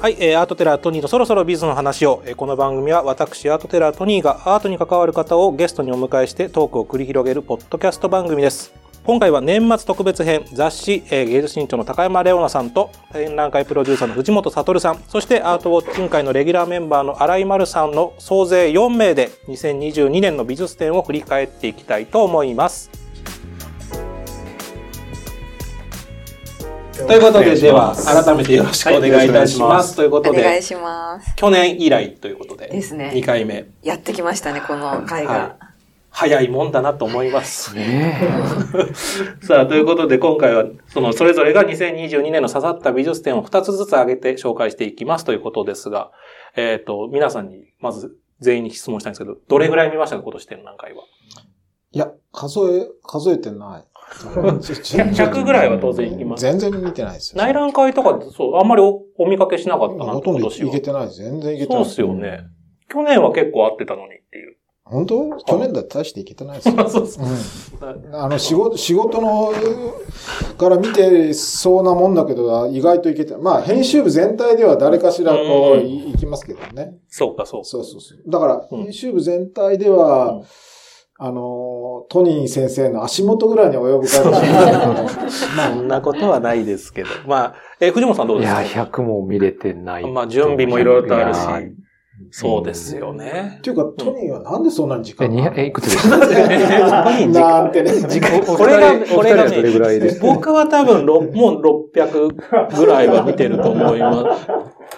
[0.00, 8.72] はい、えーアートテラー・とに〜のそろそろ美術の話を、えーこの番組は私アートテラー・とに〜がアートに関わる方をゲストにお迎えしてトークを繰り広げるポッドキャスト番組です。
[9.02, 23.07] 今回は年末特別編雑誌、えー芸術新潮の高山れおなさんと展覧会プロデューサーの藤本聡さんそしてアートウォッチング会のレギュラーメンバーの新井まるさんの総勢4名で2022年の美術展を振り返っていきたいと思います。
[27.06, 29.94] ということで、では、改めてよろしくお願いいたします。
[29.94, 31.36] ということで、お願いします。
[31.36, 33.68] 去年以来ということで、ですね2回目。
[33.82, 35.56] やってきましたね、この回はが。
[36.10, 37.74] 早いもんだなと思います。
[37.76, 38.20] ね
[39.42, 46.10] さあ、ということで、今回は、その、それぞれが2022年の刺さった美術展を2つずつ挙げて紹介していきますということですが、
[46.56, 51.04] えっ、と、皆さんに、まず、全員に質問したいんですけど、どれぐらい見ましたか、今年展覧会は？
[51.90, 53.87] いや、数え、数えてない。
[54.18, 57.42] 100 100ぐらいは当然行きます全然見てないですよ。
[57.42, 61.08] 内覧会とか、そう、あんまりおお見かけしなかったな、ほとんど今年はいけてない。
[61.10, 61.88] 全然いけてそうない。
[61.88, 62.40] っすよね。
[62.88, 64.56] 去年は結構合ってたのにっていう。
[64.84, 65.36] 本当？
[65.36, 66.74] 去年だって大していけてないですよ。
[66.88, 67.20] そうです
[67.78, 68.14] うん。
[68.14, 69.52] あの、仕事、仕事の、
[70.56, 76.94] から見てそうなもんだけど、意外といけてまあ、編集部全体では誰かしらこういいきますけどね。
[77.08, 77.64] そうか、そうか。
[77.68, 78.18] そうそうそう。
[78.30, 80.42] だから、うん編集部全体では、うん
[81.20, 84.78] あの、トニー先生の足元ぐらいに及ぶかもしれないけど。
[85.56, 87.08] ま あそんなことはないですけど。
[87.26, 88.62] まあ、えー藤本さんどういですか？
[88.62, 90.08] や、100も見れてない。
[90.10, 91.40] まあ、準備もいろいろとあるし。
[92.30, 93.60] そうですよねっ。
[93.62, 96.08] ていうか、トニーはなんでそんなに時え、間が？200え、いくつです？
[96.10, 97.90] かなんてね。
[98.56, 100.22] これが、これがお二人はどれぐらいです？
[100.22, 104.46] ね、僕は多分ろ、もう600ぐらいは見てると思います。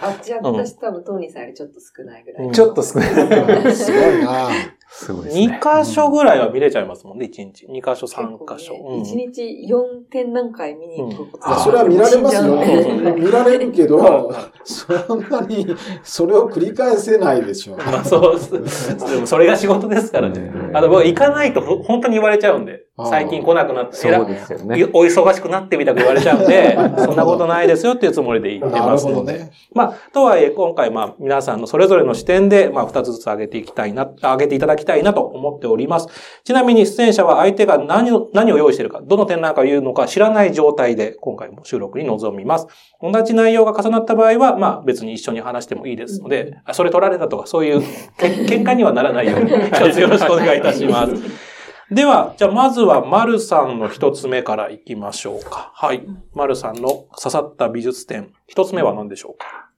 [0.02, 2.46] あ、じゃあうん私多分トーニーさんよりちょっと少ないぐらい。
[2.46, 3.08] うんちょっと少ない。
[3.74, 4.48] すごいな
[4.92, 5.60] すごいですね。
[5.60, 7.66] 2箇所ぐらいは見れちゃいますもんね、1日。
[7.66, 8.74] 2箇所、3箇所。
[8.74, 13.14] うん一日4展覧会見に行くこといやそれは見られますよ。
[13.14, 14.32] 見られるけど、
[14.64, 15.64] そんなに、
[16.02, 17.76] それを繰り返せないでしょ。
[17.78, 18.96] まあそうです。
[18.98, 20.52] でもそれが仕事ですからね。
[20.54, 24.84] うんあと僕行かないとほ本当に言われちゃうんで、最近来なくなって、そうですよね。
[24.92, 29.32] お忙しくなってみたく言われちゃうんで、 そんなことないですよっていうつもりで言ってますので。
[29.34, 29.50] ね。
[29.74, 36.08] まあ、とはいえ、今回、まあ、皆さんのそれぞれの視点で、まあ、二つずつ上げていきたいな、上げていただきたいなと思っております。
[36.44, 42.66] ちなみに、出演者は相手が何を、何を用意しているか、どの展覧会を言うのか知らない状態で、今回も収録に臨みます。
[43.02, 47.82] 同じ内容が重なった場合は、まあ、別に一緒に話してもいいですので、あそれ取られたとか、そういう、
[48.18, 51.49] け 喧嘩にはならないように、一つよろしくお願いいたします。
[51.90, 55.72] では、じゃあまずは、丸さんの一つ目から行きましょうか。
[55.74, 56.06] はい。
[56.34, 58.32] 丸さんの刺さった美術展。
[58.46, 59.70] 一つ目は何でしょうか？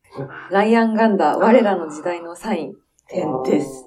[0.51, 2.75] ライアン・ガンダー、我らの時代のサイン
[3.09, 3.87] 展です。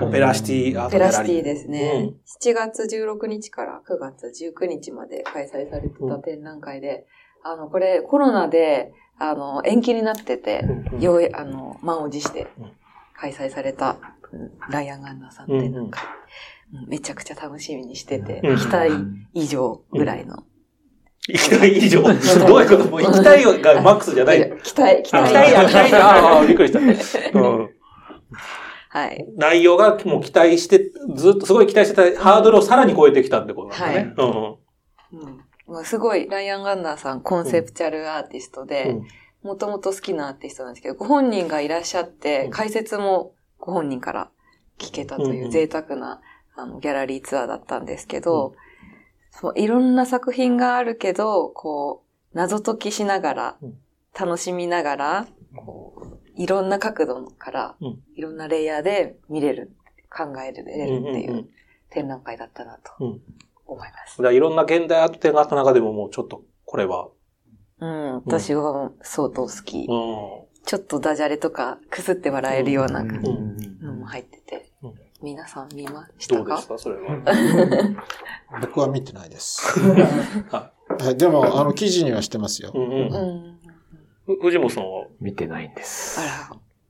[0.00, 1.36] オペラシティアートギャペララリー。
[1.36, 2.12] シティですね。
[2.42, 7.06] 7月16日から9月19日まで開催されてた展覧会で、
[7.42, 10.60] あの、これコロナで、あの、延期になってて、
[10.92, 12.72] うんようや、あの、満を持してうん
[13.16, 13.96] 開催された、
[14.32, 16.02] うんライアン・ガンダーさんの展覧会。
[16.72, 18.92] うんめちゃくちゃ楽しみにしてて、うん期待
[19.34, 20.44] 以上ぐらいの。
[21.26, 22.02] 行きたい以上？
[22.02, 22.12] どう
[22.62, 22.90] いうこと？
[22.90, 24.40] もう行きたいがマックスじゃない。
[24.62, 25.32] 期待、期 あ待。
[25.32, 26.08] 期待だ、期待だ。
[26.36, 26.80] ああ、びっくりした。
[27.40, 27.70] うん
[28.90, 29.26] はい。
[29.36, 34.14] 内容がもう期待して、ずっとすごい期待してたハードルをさらに超えてきたってことなんだね。
[34.16, 34.56] うん
[35.70, 38.98] うんすごい、ライアン・ガンダーさん、コンセプチャルアーティストで、
[39.42, 44.30] もともと好きなアーティストなんですけど、ご本人がいらっしゃってうん、解説もご本人から
[44.78, 46.20] 聞けたとうんいううん贅沢な、
[46.56, 48.54] あのギャラリーツアーだったんですけど、
[49.30, 53.74] そういろんな作品があるけど、こう、謎解きしながらうん、
[54.18, 55.26] 楽しみながら、
[55.56, 55.94] こ
[56.36, 59.76] ういろんな角度からうん、いろんなレイヤーで見れる、
[60.10, 61.48] 考えれるってうんうんいううん。
[61.90, 63.20] 展覧会だったなとうん。
[63.66, 64.18] 思います。
[64.18, 67.08] だからいろんな現代アート展があった中でももうちょっと、これは、
[67.80, 69.78] うん、私は相当好き。
[69.78, 69.86] うん。
[70.66, 74.56] ちょっとダジャレとか、くすって笑えるようなうんのも入ってて。
[74.56, 74.62] うん、
[75.24, 76.44] 皆さん見ましたか？
[76.44, 77.18] どうですか、それは。
[78.60, 79.80] 僕は見てないです。
[80.50, 80.70] は
[81.00, 82.78] はい、でも、あの、記事にはしてますよう。
[82.78, 82.84] んう。
[82.84, 83.02] うん
[83.52, 83.58] ん。
[84.26, 85.06] ふ藤本さんは？
[85.20, 86.20] 見てないんです。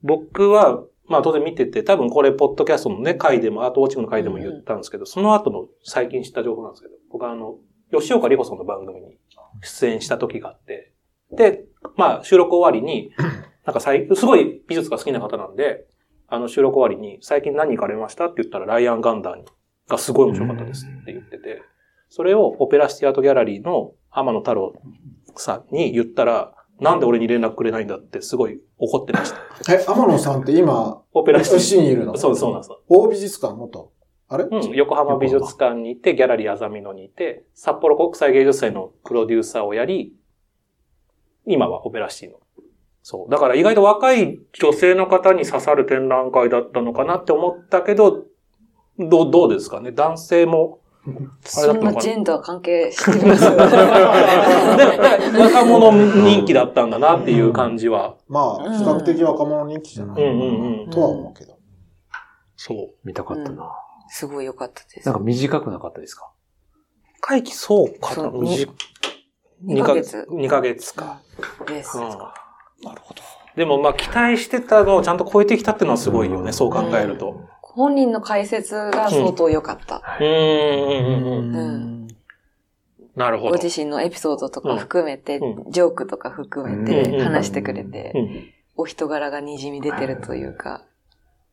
[0.02, 7.56] 僕は、まあ当然見てて、多分これ、ポッドキャストのね、回でも、アートウォッチングの回でも言ったんですけど、その後の最近知った情報なんですけど、僕はあの、
[7.92, 9.18] 吉岡里帆さんの番組に
[9.62, 10.92] 出演した時があって、
[11.30, 11.64] で、
[11.96, 13.12] まあ収録終わりに、
[13.64, 15.86] なんか最すごい美術が好きな方なんで、
[16.28, 19.44] あの収録終わりに、最近何行かれましたって言ったら、ライアン・ガンダーに
[19.88, 21.62] がすごい面白かったですって言ってて、
[22.08, 24.74] それをオペラシティアートギャラリーの天野太郎
[25.36, 29.74] さんに言ったら、なんで俺に連絡くれないんだってすごい怒ってました。
[29.74, 32.16] え、天野さんって今、オペラシティ FC にいるの？
[32.16, 32.70] そうそうなんです。
[32.88, 33.54] 大美術館？
[33.54, 33.92] 元？
[34.28, 34.44] あれ？
[34.44, 40.14] うん、横浜美術館にいて、ギャラリーあざみ野にいて、札幌国際芸術祭のプロデューサーをやり、
[41.46, 42.38] 今はオペラシティの
[43.06, 43.30] そう。
[43.30, 48.24] だから意外と若い女性の方に刺さる展覧会だったのかなって思ったけど、
[48.98, 49.92] どう、どうですかね？
[49.92, 50.80] 男性も。
[51.06, 51.92] あれだそんったのかな？
[51.92, 53.44] なジェンダー関係してます？
[55.38, 58.16] 若者人気だったんだなっていう感じは。
[58.26, 60.90] まあ、比較的若者人気じゃない、うんうんうん。
[60.90, 61.58] とは思うけど。
[62.56, 62.94] そう。
[63.04, 63.70] 見たかったな。
[64.08, 65.06] すごい良かったです。
[65.06, 66.30] なんか短くなかったですか？
[67.20, 68.14] 会期そうかな？
[68.14, 68.74] そう短
[69.62, 71.20] 二ヶ月2ヶ月か。
[71.66, 71.98] です。
[71.98, 72.04] うん
[72.84, 73.22] なるほど。
[73.56, 76.52] でもまあ期待してたのをちゃんと超えてきたっていうのはすごいよね。
[76.52, 77.40] そう考えると。
[77.62, 80.02] 本人の解説が相当良かった。
[80.20, 80.26] うん。
[80.26, 81.56] うんうんうん。
[81.56, 82.08] うん
[83.16, 83.50] なるほど。
[83.56, 90.84] ご自身のエピソードとか含めて、うジョークとか含めうんて話してくれて、うんお人柄が滲み出てるというか。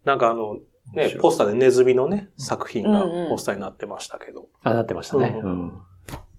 [0.06, 0.58] なんかあの、
[0.94, 4.48] ね、ポスターでネズミのね、作品がポスターになってましたけど。
[4.64, 5.40] あ、なってましたね。
[5.44, 5.82] ううん。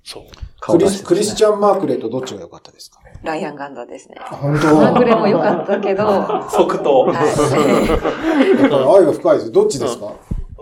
[0.05, 0.23] そう。
[0.61, 3.01] クリスクリスチャン・マークレとどっちが良かったですか？
[3.03, 4.17] ねライアン・ガンダーですね。
[4.19, 7.09] あ本マーク当レも良かったけど、は 即答。
[7.11, 7.13] い。
[8.63, 9.53] だから愛が深いです。
[9.53, 10.13] どっちですか、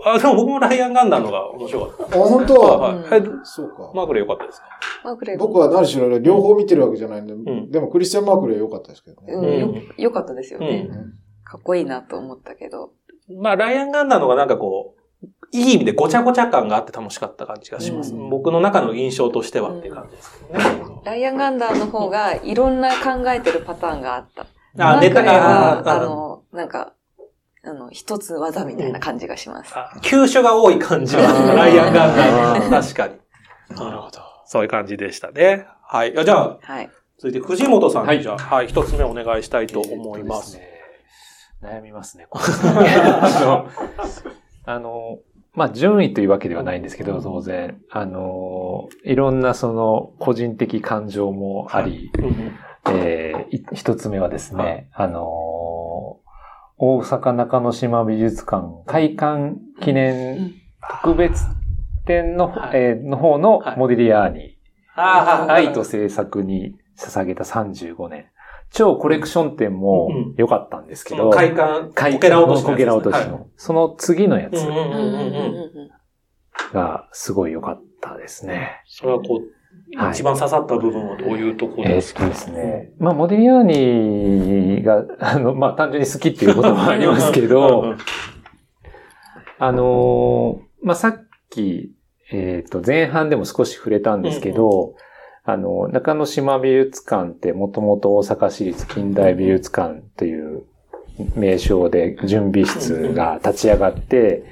[0.05, 2.55] あ、でも僕もライアンガンダーのが面白かっあ、本当？
[2.55, 2.61] た。
[2.61, 3.21] はいはい。
[3.21, 3.91] えそうか。
[3.93, 4.67] マークレ良かったですか？
[5.03, 9.33] マークレ僕は何しろ両方見てるわけじゃないんで、んでもクリスチャン・マークレは良かったですけどね。
[9.33, 10.87] うん、よ、良かったですよね。
[10.89, 11.13] うん
[11.43, 12.91] かっこいいなと思ったけど。
[13.41, 15.00] まあ、ライアンガンダーのがなんかこう、
[15.53, 18.13] いい意味でごちゃごちゃ感があって楽しかった感じがします。
[18.13, 21.01] うん僕の中の印象としてはっていう感じですけどね。
[21.03, 24.47] ライアン・ガンダーの方がいろんな考えてるパターンがあった。
[24.79, 26.93] あ、ネタは、が、あの、なんか、
[27.63, 29.73] あの、一つ技みたいな感じがします。
[29.75, 31.23] あ急所が多い感じは、
[31.55, 33.15] ライアンガンダーの確かに。
[33.75, 34.19] なるほど。
[34.45, 35.65] そういう感じでしたね。
[35.83, 36.13] はい。
[36.13, 36.89] じゃあ、はい。
[37.17, 40.53] 続いて藤本さんはいにじゃあ、はい、一つ目お願いしたいと思います。
[40.53, 40.67] すね
[41.61, 42.25] 悩みますね。
[42.33, 43.69] あの、
[44.65, 45.19] あの
[45.53, 47.81] まあ、順位というわけではないんですけど、当然。
[47.89, 52.51] あの、いろんなその個人的感情もあり、うん
[52.93, 56.21] えーい一つ目はですね、あのー
[56.83, 60.55] 大阪中之島美術館開館記念
[61.03, 61.43] 特別
[62.07, 62.79] 展の、はい。
[62.79, 63.77] えーの方のはい。
[63.77, 64.57] モディリアーニ、
[64.95, 68.25] 愛と制作に捧げた35年。
[68.71, 73.47] 超コレクション展もうん良かったんですけど、その快感、開こけら落としのこけら落としの。
[73.57, 74.55] その次のやつ
[76.73, 78.81] がすごい良かったですね。
[78.87, 80.11] それはこう、はい。
[80.11, 82.23] 一番刺さった部分はどういうところえですか？
[82.23, 82.91] ーっとですね。
[82.97, 83.63] まあ、モディリアー
[84.77, 87.97] ニが、 あの、まあ、単純に好きっていうこともありますけうんどうん、
[89.59, 91.91] あのーまあ、さっき、
[92.31, 94.95] えっ、と、前半でも少し触れたんですけど、
[95.51, 100.63] あの、中之島美術館ってもともと大阪市立近代美術館という
[101.35, 104.43] 名称で準備室が立ち上がって、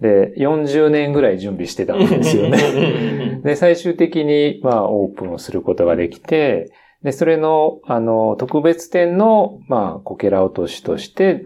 [0.00, 3.40] で、40年ぐらい準備してたんですよね。
[3.42, 6.70] で、最終的に、まあ、オープンをすることができて、
[7.02, 11.44] で、それの、あの、特別展の、まあ、こけら落としとして、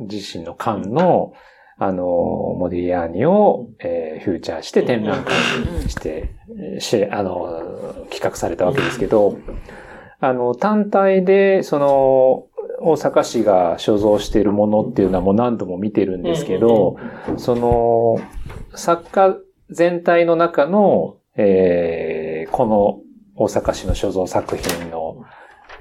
[0.00, 1.32] 自身の館の、
[1.76, 5.34] あの、モディアーニを、えーフューチャーして展覧会
[5.88, 6.30] して、
[6.78, 9.36] し、あの、企画されたわけですけど、
[10.20, 12.46] あの、単体で、その、
[12.80, 16.96] 大阪市が所蔵しているものっていうのはもう何度も見てるんですけど、
[17.36, 18.18] その、
[18.74, 19.36] 作家
[19.70, 23.00] 全体の中の、えーこの
[23.36, 25.24] 大阪市の所蔵作品の、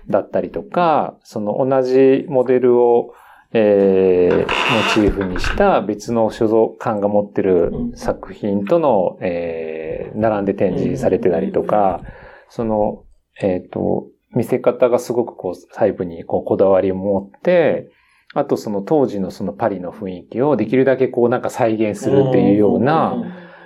[0.10, 3.14] だったりとか、その同じモデルを、
[3.54, 4.48] えーモ
[4.94, 9.84] チーフにした別の所蔵館が持ってる作品との、えー
[10.16, 12.02] 並んで展示されてたりとか、
[12.50, 13.04] その、
[13.42, 17.90] えっ、と、見せ方がすごくこう細部にこうこだわりを持って、
[18.34, 23.16] あとその当時のそのパリの雰囲気をできるだけこうなんか再現するっていうような、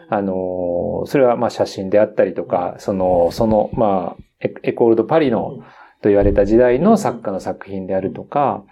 [0.10, 5.60] あのーそれはまあ写真であったりとか、その、その、まあ、エエコールドパリの
[6.02, 8.64] と言われた時代の作家の作品であるとか、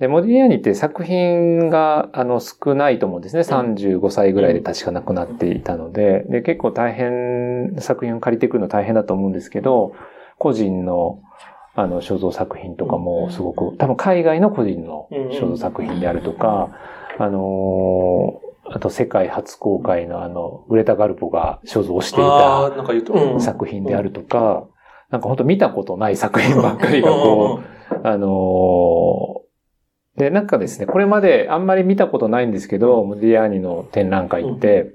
[0.00, 3.42] で、モディリアーニって作品が、あの、少ないと思うんですね。
[3.42, 9.92] 35歳ぐらいで確か亡くなっていたので、で、結構大変、作品を借りてくるの大変だと思うんですけど、
[10.38, 11.20] 個人の、
[11.74, 16.70] あの、所蔵作品とかもすごく、多分海外の個人の所蔵作品であるとか、
[17.18, 22.28] あのーあと世界初公開のあの、グレタ・ガルポが所蔵していた
[23.40, 24.64] 作品であるとか、
[25.10, 27.60] なんか本当見たことない作品ばっかりがこ
[27.92, 29.39] う、あのー
[30.16, 34.92] で、なんかですね、これまであんまり見たことないんですけど、モディアーニの展覧会って、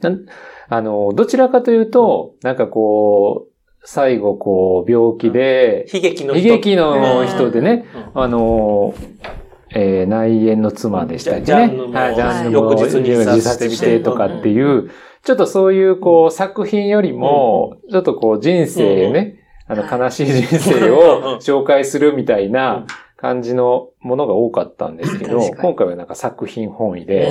[0.00, 0.26] なん
[0.68, 3.52] あの、どちらかというと、なんかこう、
[3.84, 8.22] 最後こう、病気で、悲劇の悲劇の人でね、うん。
[8.22, 9.32] あのー、
[9.74, 11.44] えー内縁の妻でしたっけね。
[11.44, 14.90] ジャンヌもはい、ジャンヌも翌日に自殺してとかっていう、
[15.22, 22.86] ちょっとそういうこう作品よりも、ちょっとこう人生ね、あの、はい悲しい人生を紹介するみたいな
[23.22, 27.28] 感じのものが多かったんですけど今回はなんか作品本位うんで、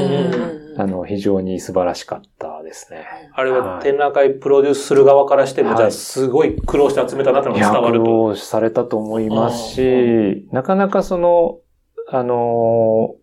[0.77, 3.05] あの、非常に素晴らしかったですね。
[3.33, 5.77] あれは展覧会プロデュースする側からしても、はい。
[5.77, 8.05] じゃあすごい苦労して集めたなってのが伝わると。
[8.05, 11.57] 労されたと思いますうし、なかなかその、
[12.07, 13.15] あの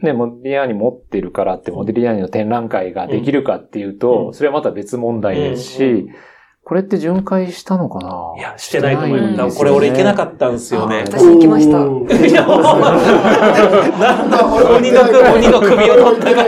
[0.00, 4.34] ーね、モディアーニ持ってるからって、モディアーニの展覧会ができるかっていううと、ん。
[4.34, 6.04] それはまた別問題ですうん。
[6.04, 6.08] うし、
[6.64, 8.32] これって巡回したのかな？
[8.38, 10.96] いや、してないと思いんですこれ俺行けなかったんですよね。
[10.96, 11.78] はい私行きました。
[12.26, 16.44] いや、もう、なんだ、鬼の首、鬼の首を取ったか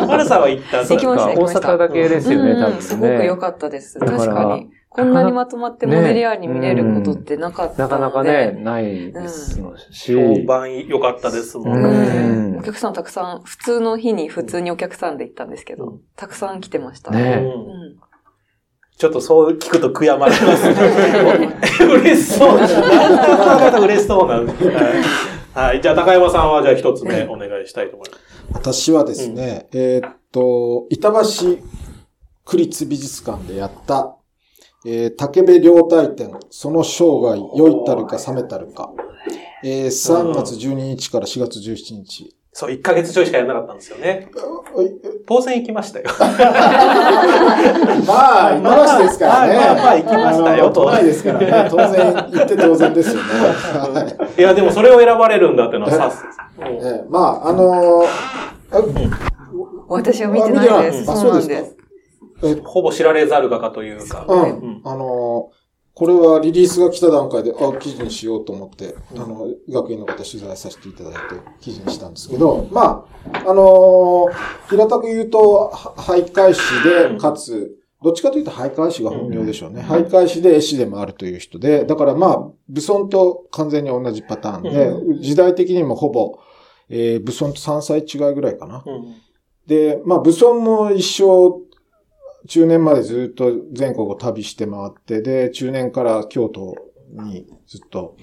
[0.00, 0.06] の。
[0.06, 2.80] マルさんは行ったん行きました大阪だけですよね、うん多分ね。
[2.82, 3.98] すごく良かったです。
[3.98, 4.70] 確かに。
[4.90, 7.94] こんなにまとまってモデリアーに見れることってなかったので。
[7.94, 10.14] なかなかね、ないですし。
[10.14, 12.52] 評判良かったですもんうね。
[12.52, 17.10] んお客さんたくさん、普通の日に普通にお客さんで行ったんですけど、たくさん来てました。
[17.10, 17.44] ね
[18.96, 20.74] ちょっとそう聞くと悔やまれますね。
[22.00, 22.58] 嬉しそう。
[22.58, 22.68] なん
[23.60, 24.64] だか嬉しそうなんです。
[24.68, 24.84] はい。
[25.68, 25.82] はい。
[25.82, 28.22] じゃあ、高山さんは、じゃあ一つ目お願いしたいと思います。
[28.52, 31.18] 私はですね、えーっと、板橋
[32.44, 34.16] 区立美術館でやった、
[34.86, 38.92] えー竹部両大展、その生涯、良いたるか冷めたるか。
[39.64, 42.35] えー3月12日から4月17日。
[42.58, 44.30] そう、1ヶ月ちょいしかやらなかったんですよね。
[45.28, 46.06] 当然行きましたよ。
[48.06, 49.56] まあ、板橋ですからね。
[49.56, 51.68] まあまあまあ行きましたよあの都内ですからね。
[51.70, 53.28] 当然、行って当然ですよね。
[53.28, 56.24] は いいや、でもそれを選ばれるんだっていうのはさす。
[57.10, 58.06] まあ、あのー
[58.72, 58.80] あ
[59.88, 61.10] 私は見てないです。
[61.10, 61.76] あそうなんです。
[62.64, 64.24] ほぼ知られざる画家というか。
[64.26, 65.65] うんうんあのー
[65.96, 71.20] これはリリースが来た段階で、あ、記事にしようと思って、あの、学院の方取材させていただいて
[71.58, 74.32] 記事にしたんですけど、まあ、あのー
[74.68, 79.80] 平たく言うと、は俳諧師で、かつ、どっちかというと俳諧師が本業でしょうね。
[79.80, 86.38] 俳諧師で絵師でもあるという人で、だからまあ、武尊と完全に同じパターンで、時代的にもほぼ、
[86.90, 88.84] えー武尊と3歳違いぐらいかな。
[88.84, 89.14] うん
[89.66, 91.65] で、まあ、武尊も一生、
[92.48, 96.74] 中年までずっと全国を旅して回って、で、中年から京都
[97.10, 98.16] にずっと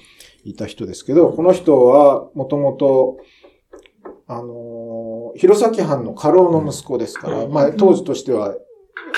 [0.44, 3.18] いた人ですけど、この人はもともと、
[4.28, 7.52] あのー弘前藩の家老の息子ですから、うん。
[7.52, 8.56] まあ、当時としては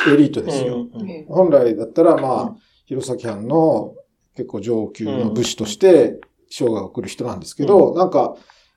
[0.07, 0.88] エリートですよ。
[1.27, 3.93] 本来だったら、まあ、弘前藩の
[4.35, 6.19] 結構上級の武士として
[6.50, 8.35] 生涯を送る人なんですけど、なんか、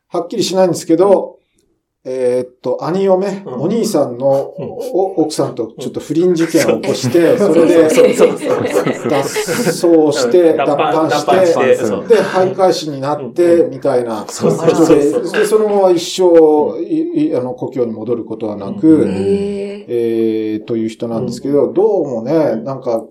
[0.08, 1.37] はっきりしないんですけど、
[2.04, 3.52] えーっと、兄嫁、うん。
[3.62, 4.66] お兄さんのうん。
[4.92, 9.78] お奥さんとちょっと不倫事件を起こして、それでそうそうそう脱走
[10.12, 14.24] して、脱藩ししてで、徘徊師になって、みたいな。
[14.28, 15.32] そう人そうそう。
[15.32, 23.04] で、で、その後は一生、あの、故郷に戻ることはなうく、んええー、という人なんですけど、どうもね、なんか、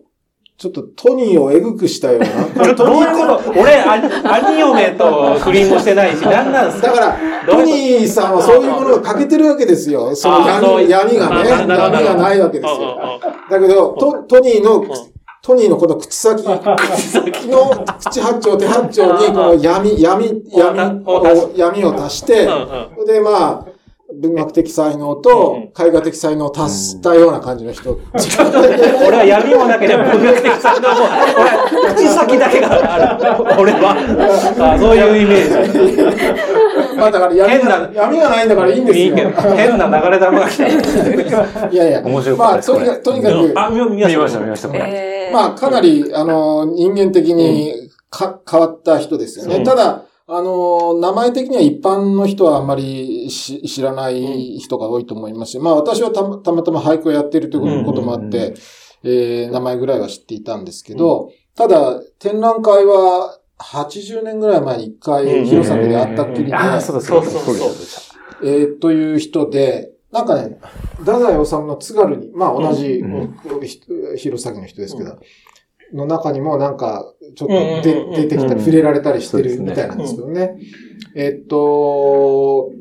[0.58, 2.28] ちょっとトニーをえぐくしたような。
[2.28, 2.84] ちょっと？
[3.56, 3.94] 俺、あ
[4.42, 6.88] 兄嫁と不倫もしてないし、 何なんですか？
[6.88, 10.16] だから、トニーさんはそういうものが欠けてるわけですよ。
[10.16, 12.98] その闇闇がね、闇がないわけですよ。
[13.52, 14.88] だけど、トトニーのん、
[15.44, 16.44] トニーのこの口先。
[16.44, 16.58] の
[18.00, 22.48] 口八丁、手八丁にこの闇、闇、闇を闇を足して、
[23.06, 23.67] でまあ、
[24.14, 27.92] 文学的才能うんと絵画的才能を足したような感じの人。
[29.06, 33.62] 俺は闇もなければ文学的才能も、俺は口先だけがある。
[33.62, 34.76] 俺は。
[34.76, 36.98] あそういうイメージ。
[36.98, 39.06] まあだから闇変なが闇がないんだからいいんですよ。
[39.06, 40.68] いいけど、変な流れ玉が来た。
[41.68, 42.02] いやいや。
[42.02, 44.84] 面白かったですまあ、とにかく、とにかく、あ、見見ました、見ました、これ。
[44.88, 47.74] えーまあ、かなり、あの、人間的に
[48.10, 49.58] か、変わった人ですよね。
[49.58, 58.54] うんただ、あの、名前的には一般の人はあんまりし知らない人が多いと思いますし、まあ私はたまたまたま俳句をやっているということもあっうんて、
[59.04, 70.60] えー名前ぐらいは知っていたんですけど、ただ、展覧会は80年ぐらい前に一回、弘前で会ったっきりで、ああ、そうだ、そうだ、そうそうえーという人で、なんかね、
[71.00, 73.82] 太宰治の津軽に、まあ同じ、うんひ
[74.18, 75.18] 弘前の人ですけど、
[75.94, 78.12] の中にもなんか、ちょっとうんうんうんでうん。
[78.12, 80.58] 出てきたり、うん触れられたりしてるみたいなんですけどね。
[81.16, 82.72] えっと、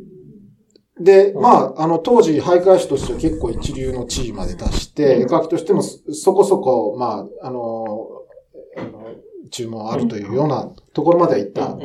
[1.00, 8.08] で、まあ、あの、当時、俳諧師としては結構一流の地位まで達して、絵描きとしてもそそこそこ、まあ、あの、
[9.50, 11.78] 注文あるというようなところまでは行った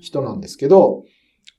[0.00, 1.04] 人なんですけど、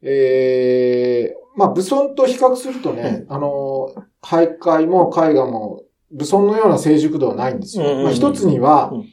[0.02, 3.90] ええまあ、武尊と比較するとね、あの、
[4.22, 7.86] 俳諧も絵画も、武尊のような成熟度はないんですよ。
[7.86, 9.06] うんうんうんまあ、一つには、うん。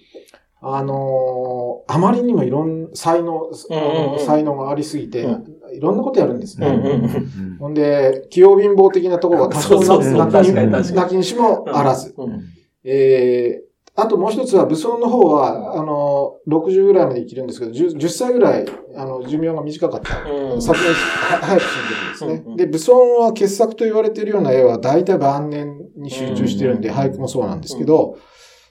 [0.67, 6.69] あのあまりにもいろん、才能、うんうん才能がありすぎて、ういろんなことやるんですね。
[6.69, 7.57] うんうんうん。
[7.59, 10.97] ほんで、器用貧乏的なところが多少なきに確かに確かに。
[10.97, 12.15] なきにしもあらず。
[12.17, 12.43] うん。
[12.85, 20.19] えーあともう一つは、武装の方は、あの、60ぐらいまで生きるんですけど、10, 10歳ぐらい、あの、寿命が短かった。
[20.29, 22.43] うん昨年、は早く死んでるんですね。
[22.45, 28.19] うんうんで、武装は傑作と言われているような絵は、大体晩年に集中してるんで、うん俳句もそうなんですけど、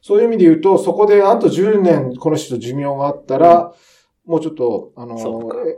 [0.02, 3.72] そういう意味で言うと、そこであと10年この人寿命があったら、
[4.26, 5.18] もうちょっと、あの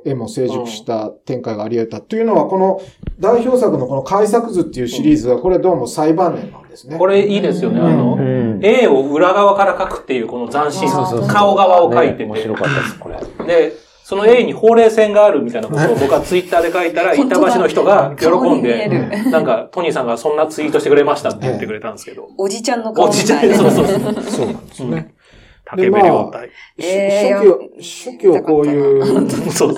[0.05, 2.01] 絵も成熟した展開があり得た。
[2.01, 2.81] というのは、この
[3.19, 6.97] 代表作のこの改作図っていうシリーズは、これどうも最晩年なんですね。
[6.97, 7.79] これいいですよね。
[7.79, 8.59] うんあの、ん。
[8.63, 12.25] A を裏側から描くっていうこの斬新そうそうそう顔側を描いてて。
[12.25, 13.45] 面白かったです、これ。
[13.47, 18.87] で、その A にほうれい線があるみたいなことを僕はツイッターで書いたら、 板橋の人が喜んで
[19.31, 22.29] なんか、トニーさんがそんなツイートしてくれましたって言ってくれたんですけど。
[22.37, 23.53] おじちゃんの顔おじちゃん。
[23.53, 24.23] そうそうそう。
[24.23, 25.15] そうなんですね。
[25.65, 26.39] 竹部良太。
[26.77, 29.75] えー初期を、初期をこういう、 そう。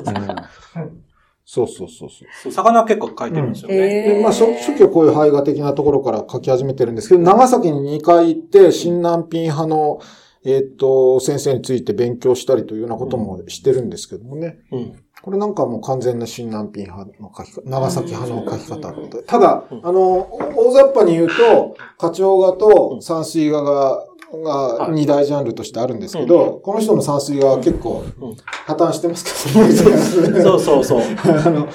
[1.49, 2.27] そうそうそうそう。
[2.43, 3.77] そう魚結構描いてるんですよね。
[3.77, 10.01] で、まあ、初初期はこういう絵画的なところから描き始めてるんですけど、長崎に2回行って、新南品派の、
[10.43, 14.59] えっ、と、先生について勉強したりというようなこともしてるんですけどもね。
[14.71, 15.03] うん。
[15.21, 19.23] これなんかもう完全な新南品派の描き方、長崎派の描き方で。
[19.23, 30.41] ただ、あの、大雑把に言うと、花鳥画と山水画が、が二大ジャンルとしてあるんですけど、この人の山水画は結構うん破綻してますけどね。
[30.41, 31.01] そうそうそう。
[31.45, 31.67] あの、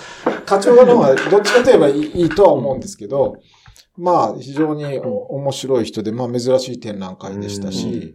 [0.45, 3.37] 課長がの方がどっちかといえばいいいいとは思うんですけど、
[3.97, 8.15] まあ、非常にお面白い人で、まあ、珍しい展覧会でしたし、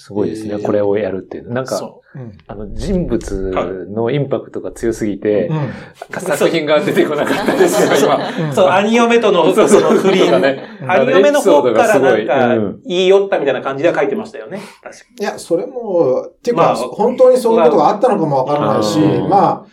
[0.00, 1.52] すごいですね、これをやるっていう。
[1.52, 2.32] なんか、そうん。
[2.46, 6.20] あの、人物のインパクトが強すぎて、うん。
[6.22, 8.50] 作品が出てこなかったですよ、今。
[8.50, 8.54] う。
[8.54, 10.64] そう、アニ嫁との、そのフリーがね。
[10.88, 14.58] アニ嫁の方からなんかうん、言い寄ったみたいな感じでは書いてましたよね。
[14.82, 19.66] 確かいや、それも、っていうか、まあ本当にそういうことがあったのかもわからないし、うんま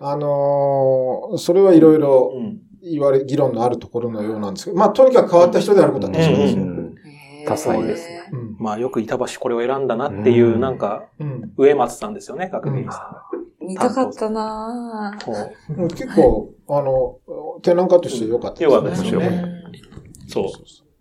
[0.00, 2.32] あ、あのーそれはいろいろ。
[2.80, 6.62] 言われ、議論のあるところのようなんですけど、まあ、とにかく変わった人であることは確かですよ。
[6.62, 6.78] うん
[7.48, 8.17] 多彩ですね。
[8.32, 8.56] うん。
[8.58, 10.60] まあよく板橋これを選んだなっていうう、ん。
[10.60, 11.52] なんか、うん。
[11.56, 13.24] 植松さんですよね、学芸員さ
[13.60, 15.16] 見たかったな
[15.90, 17.18] 結構、あの、
[17.62, 19.20] 展覧会として良かった良かったですよ。
[19.20, 19.44] ね
[20.28, 20.44] そう。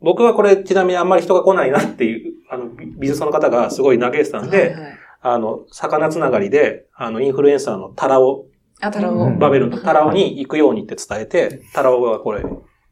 [0.02, 4.98] 僕はこれ、ちなみにあんまり人が来ないなっていう、あの、美美術家の方がすごい嘆いてたんで、はいはい。
[5.22, 8.46] あの、魚つながりで、あの、インフルエンサーのタラオ、
[8.82, 9.12] あ、太郎。
[9.12, 9.40] うん。
[9.40, 12.44] バベルのタラオに行くようにって伝えて、タラオがこれ、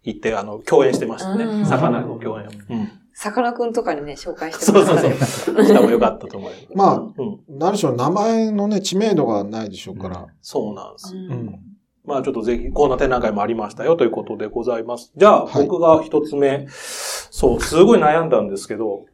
[0.03, 1.43] 行って、あの、共演してましたね。
[1.43, 1.65] うん。
[1.65, 2.49] 魚の共演を。
[2.69, 2.89] うん。
[3.17, 5.55] さかなクンとかにね、紹介してそうそうもらったそう。
[5.55, 6.67] らしたもよかったと思います。
[6.75, 7.39] まあ、うん。
[7.47, 10.27] 何でしょう、名前のね、知名度がないでしょうから。
[10.41, 11.15] そうなんです。
[11.15, 11.59] ううんん。
[12.03, 15.13] まあちょっとぜひ、こんな展覧会もありましたよということでございます。
[15.15, 19.05] じゃあ、はい僕が一つ目、そう、すごい悩んだんですけど、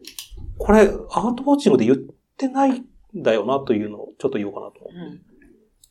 [0.57, 0.89] これ、アー
[1.35, 1.97] トウォッチングで言っ
[2.37, 2.85] てないん
[3.15, 4.79] だよなというのをちょっと言おうかなと。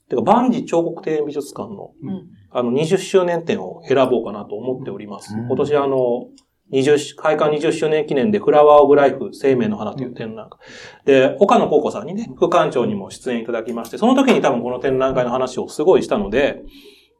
[0.09, 5.33] てか、万事彫刻庭園美術館の、うんあの、20周年展を選ぼうかなと思っております。
[5.35, 6.27] うん今年あの、
[6.73, 10.59] 20し、開館20周年記念でフラワーオブライフ生命の花という展覧会。
[11.05, 16.63] で、岡野高子さんにね、副館長にも出演いただきまして、その時に多分この展覧会の話をすごいしたので、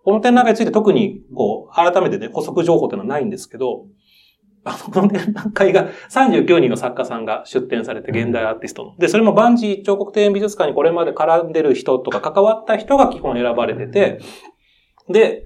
[0.05, 3.87] この展覧会について特に、こう、改めてね、補足情報っていうのはないんですけど、
[4.65, 8.97] あの、この展覧会が39人の作家さんが出展されて、現代アーティストの。
[8.99, 14.21] で、それも万事彫刻庭園美術館にこれまで絡んでる人とか関わった人が基本選ばれてて、
[15.09, 15.45] で、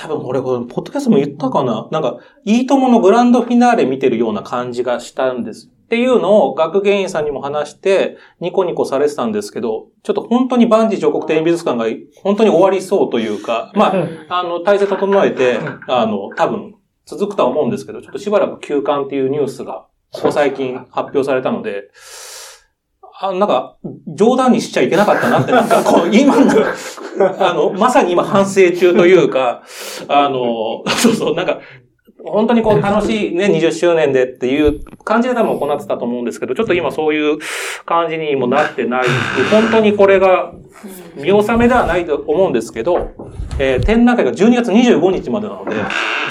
[0.00, 1.88] 多分俺これ、ポッドキャストも言ったかな？
[1.90, 5.66] なんか、いいとものグランドフィナーレ見てるような感じがしたんです。
[5.66, 11.86] っていうのを学芸員さんにも話して、ニコニコされてたんですけど、ちょっと本当に万事彫刻庭園美術館が
[12.22, 13.92] 本当に終わりそうというか、ま
[14.28, 15.58] あ、あの、体制整えて、
[15.88, 21.90] あの、多分、続くとは思うんですけど、ちょっとしばらく休館っていうニュースが、ここ最近発表されたので、
[23.20, 23.76] あなんか、
[24.06, 26.52] 冗談にしちゃいけなかったなって、なんか こう、今の、
[27.40, 29.62] あの、まさに今反省中というか、
[30.06, 31.58] あの、そうそう、なんか、
[32.30, 37.38] 本当にこう楽しいね、20周年でっていう感じで多分行ってたと思うんですけど、ちょっと今そういう
[37.84, 39.10] 感じにもなってないし、
[39.50, 40.52] 本当にこれが
[41.16, 43.10] 見納めではないと思うんですけど、
[43.58, 45.74] えー展覧会が12月25日までなので、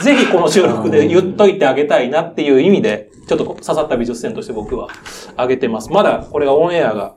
[0.02, 4.90] ぜひこの収録で言っといてあげたいなっていう意味で、ちょっと刺さった美術展として僕は
[5.34, 5.90] 挙げてます。
[5.92, 7.16] まだこれがオンエアが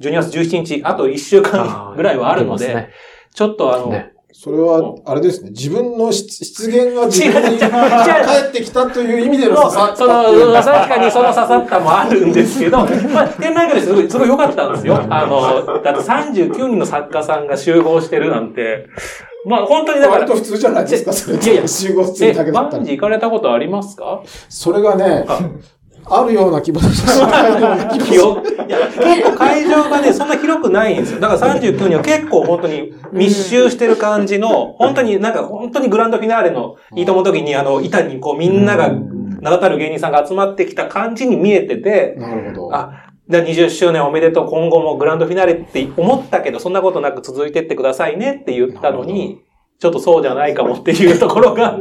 [0.00, 2.90] 12月17日、あと1週間ぐらいはあるので、ね
[3.34, 5.50] ちょっとあの、ねそれは、あれですね。
[5.50, 12.78] 自分の出出現が自分に帰ってきたという意味での刺さったその、確かにその刺さったもあるんですけど、
[13.14, 15.00] まあ、展覧会ですごい、すごい良かったんですよ。
[15.08, 18.88] あの、だって39人の作家さんが集合してるなんて、
[19.46, 21.36] まあ本当にだから割と、普通じゃないですか、それ。
[21.36, 22.92] いやいや集合するえだけ、だったらバンジ。
[22.92, 24.20] 行かれたことありますか？
[24.48, 25.24] それがね、
[26.06, 27.20] あるような気もします。
[27.98, 31.20] 結構会場がね、そんな広くないんですよ。
[31.20, 38.90] だから39人は結構本当に密集してる感じの、本当になんか本当にグランドフィナーレのいいともの時にあの、板にこうみんなが
[39.40, 42.74] 名だたる芸人さんが集まってきた感じに見えてて、なるほど。
[42.74, 42.92] あ、
[43.28, 49.40] じゃあ20周年おめでとう、今後もグランドフィナーレって思ったけど、そんなことなく続いてってくださいねって言ったのに、
[49.84, 51.78] ちょっとそうじゃないかもっていうところが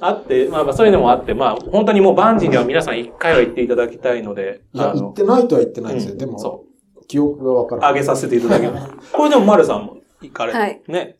[0.00, 6.12] あって、まあまあそういうのもあって、まあ本当にもうバンジーには皆さん一回は行っていただきたいので、いや、あの言ってないとは言ってないですよ。
[6.12, 6.66] うんでも、そ
[7.06, 7.92] 記憶がわかう、らない。
[7.94, 8.92] 上げさせていただきます。
[9.16, 11.16] これでも丸さんも行かれ、はいね。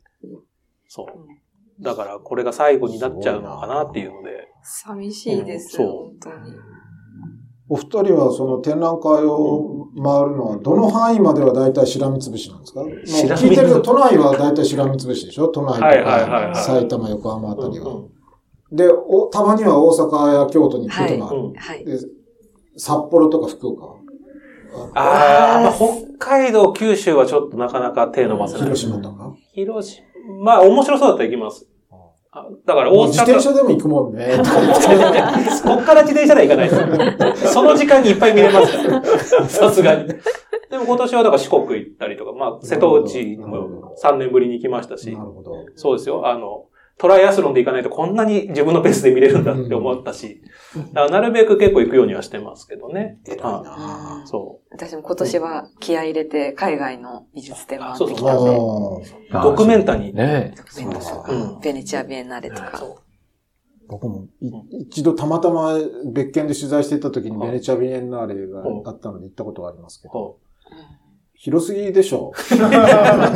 [0.86, 1.82] そう。
[1.82, 4.48] だからこれが最後になっちゃうのかなっていうので。
[4.62, 6.52] 寂しいです、うん本当に。
[7.68, 12.82] お二人はその展覧会を回るのは、どの範囲までは大体しらみつぶしなんですか？
[12.82, 15.48] 聞いてると、都内は大体しらみつぶしでしょ？
[15.48, 17.94] 都内とか、い埼玉、横浜あたりは。
[17.94, 18.08] うん
[18.70, 21.38] でお、たまには大阪や京都に行くこともある。
[21.38, 21.84] うんはい。
[21.86, 21.98] で
[22.76, 23.86] 札幌とか福岡？
[23.86, 23.96] は。
[24.94, 28.62] ああ、まあ、北海道、九州はちょっとなかなか手伸ばせない。
[28.64, 29.34] 広島とか？
[29.54, 30.04] 広島、
[30.44, 31.66] まあ面白そうだったら行きます。
[32.38, 33.08] あだから大阪。
[33.08, 34.38] 自転車でも行くもんね。
[35.64, 37.48] こっから自転車では行かないですよ。
[37.52, 39.48] その時間にいっぱい見れますから。
[39.48, 40.08] さすがに。
[40.70, 45.52] でも今年はだから四国行ったりとか、まあ瀬戸内にも3年ぶりに行きましたしな、るほど。
[45.74, 46.28] そうですよ。
[46.28, 46.66] あの、
[46.98, 50.42] トライアスロンで行かないとこんなに自分のペースで見れるんだって思ったし、
[50.74, 53.18] だからなるべく結構行くようにはしてますけどね。
[53.24, 58.22] 偉いはないそ私も今年は気合い入れて海外の美術展回ってきたんで。
[58.50, 59.00] ド
[59.56, 60.12] キュメンタに。
[60.12, 60.54] ね。
[60.76, 61.34] ベネチアう。
[61.56, 61.60] ん。
[61.60, 62.76] ベネチアビエンナーレとか。
[62.76, 62.98] そ
[63.88, 64.50] 僕もい
[64.90, 65.78] 一度たまたま
[66.12, 70.38] 別件で取材していた時にベネチアビエンナーレがあったので行ったことがありますけうど、そ
[71.40, 72.68] 広すぎでしょ本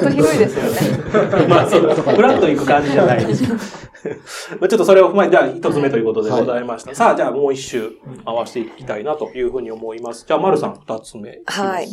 [0.00, 1.04] 当広いですよね。
[1.44, 1.48] う。
[1.48, 1.94] まあそうだ。
[1.94, 3.44] フラッと行く感じじゃないです。
[4.58, 6.92] まあちょっとそれを踏まえて、じゃあ一つ目ということでございました。
[6.96, 7.92] さあ、じゃあもう一周
[8.24, 10.24] 回していきたいなというふうに思います。
[10.26, 11.64] じゃあ、丸さん二つ目いきますか？
[11.68, 11.86] はい。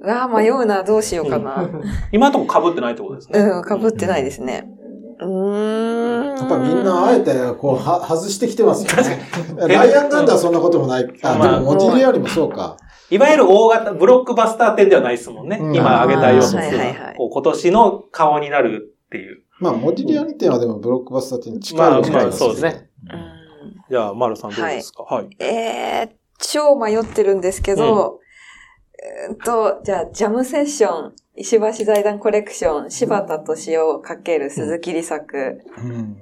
[0.00, 1.70] うわあ、迷うな、どうしようかな。
[2.10, 3.38] 今のとこ被ってないってことですね。
[3.38, 4.68] うん、被ってないですね。
[5.20, 6.36] うーん。
[6.36, 9.20] やっぱみんなあえてこうは外してきてますよね。
[9.68, 11.06] ライアンガンダはそんなこともない。
[11.22, 12.76] あ、まあでもモディリアリもそうか。
[13.14, 15.58] いわゆる大型、ブロックバスター店ではないですもんね。
[15.60, 19.42] うん今挙げたような、はいはいはいこう今年の顔になるっていう。
[19.60, 22.90] まあ、モディリアリ店はでもブロックバスター店に近いまあような気がまあそうですね。
[23.12, 23.34] うん
[23.90, 25.02] じゃあ、丸さんどうですか？
[25.02, 25.28] はい。
[25.38, 28.20] えー、超迷ってるんですけど、
[29.28, 36.16] えーっと、じゃあ、ジャムセッション、石橋財団コレクション、柴田敏夫×鈴木利作うん。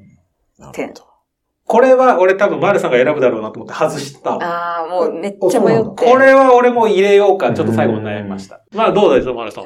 [1.72, 4.34] これは俺多分丸さんが選ぶだろうなと思って外した。
[4.34, 6.04] ああ、もうめっちゃ迷って。
[6.04, 8.60] これは俺も入れようか、ちょっと最後に悩みました。
[8.72, 9.64] まあどうですか、丸さん。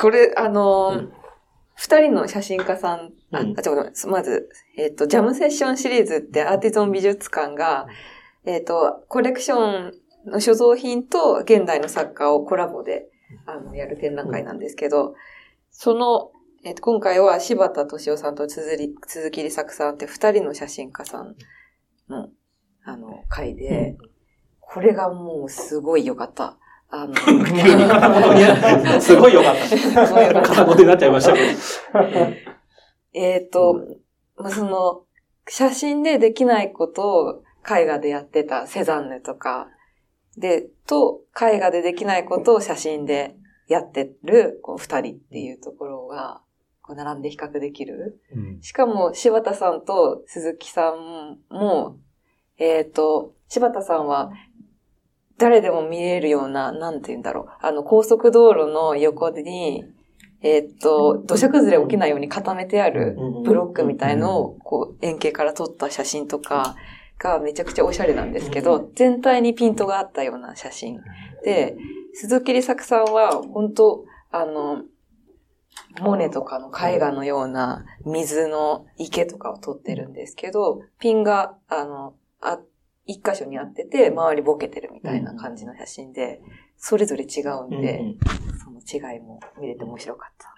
[0.00, 1.12] これ、あのーうん
[1.80, 7.86] 二人の写真家さん、あ、うんあちょっとまず、えっ、と、ジャムセッションシリーズってアーティゾン美術館が、
[8.46, 9.92] えっ、と、コレクション
[10.26, 13.06] の所蔵品と現代の作家をコラボで、
[13.46, 15.14] あの、やる展覧会なんですけど、
[15.70, 16.32] その、
[16.64, 21.36] えっ、と、今回は柴田敏夫さんと鈴木鈴木利作さんって二人の写真家さん
[22.08, 22.28] の、
[22.84, 23.96] あの、会で、
[24.60, 26.58] これがもうすごい良かった。
[26.90, 27.14] あの、
[29.00, 29.66] すごいよかった。
[29.66, 31.46] すごい良かった片言になっちゃいましたけど。
[33.14, 33.74] えっ、と、
[34.36, 35.04] まあ、その、
[35.48, 39.68] 写真でできないことを絵画でやってたセザンヌとか、
[40.36, 43.36] で、と、絵画でできないことを写真で
[43.68, 46.42] やってる、こう、二人っていうところが、
[46.88, 48.18] こう、並んで比較できる。
[48.34, 51.98] うんしかも、柴田さんと鈴木さんも、
[52.56, 54.32] えっ、と、柴田さんは、
[55.36, 57.46] 誰でも見れるような、なんて言うんだろう。
[57.60, 59.84] あの、高速道路の横に、
[60.40, 66.74] えっ、と、土砂崩れ起きないように固めてあるブロックみたいのを、こう、円形から撮った写真とか
[67.18, 71.00] がめちゃくちゃおしゃれなんですけど、全体にピントがあったような写真。
[71.44, 71.76] で、
[72.14, 74.82] 鈴木利作さんは、本当あの、
[76.00, 82.58] モネとかの絵画のような水の池とかを撮ってるんですけど、ピンが、あの、あ、
[83.06, 86.40] 一箇所にあってて、周りボケてるみたいな感じの写真で、
[86.76, 88.16] それぞれ違うんで、
[88.62, 90.54] その違いも見れて面白かった。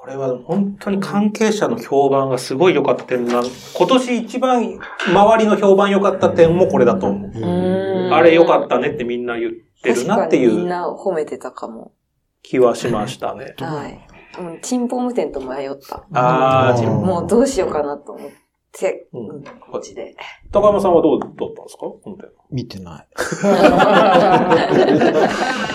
[0.00, 3.44] これは本当に関係者の評判がすごい良かった点なん、
[3.74, 7.30] 今年一番周りの評判良かった点もこれだと思う。
[7.34, 7.40] う
[8.10, 11.92] んあれ良かったねってみんな言ってるなってい確かにみんうな褒めてたかも。
[12.42, 13.54] 気はしましたね。
[13.58, 14.06] はい。
[14.40, 16.06] うん、チンポム店と迷った。
[16.12, 18.30] あー、うんもうどうしようかなと思っ
[18.72, 20.14] て、うんうん、こっちで。
[20.52, 21.86] 高山さんはどうだったんですか？
[22.50, 23.08] 見てない。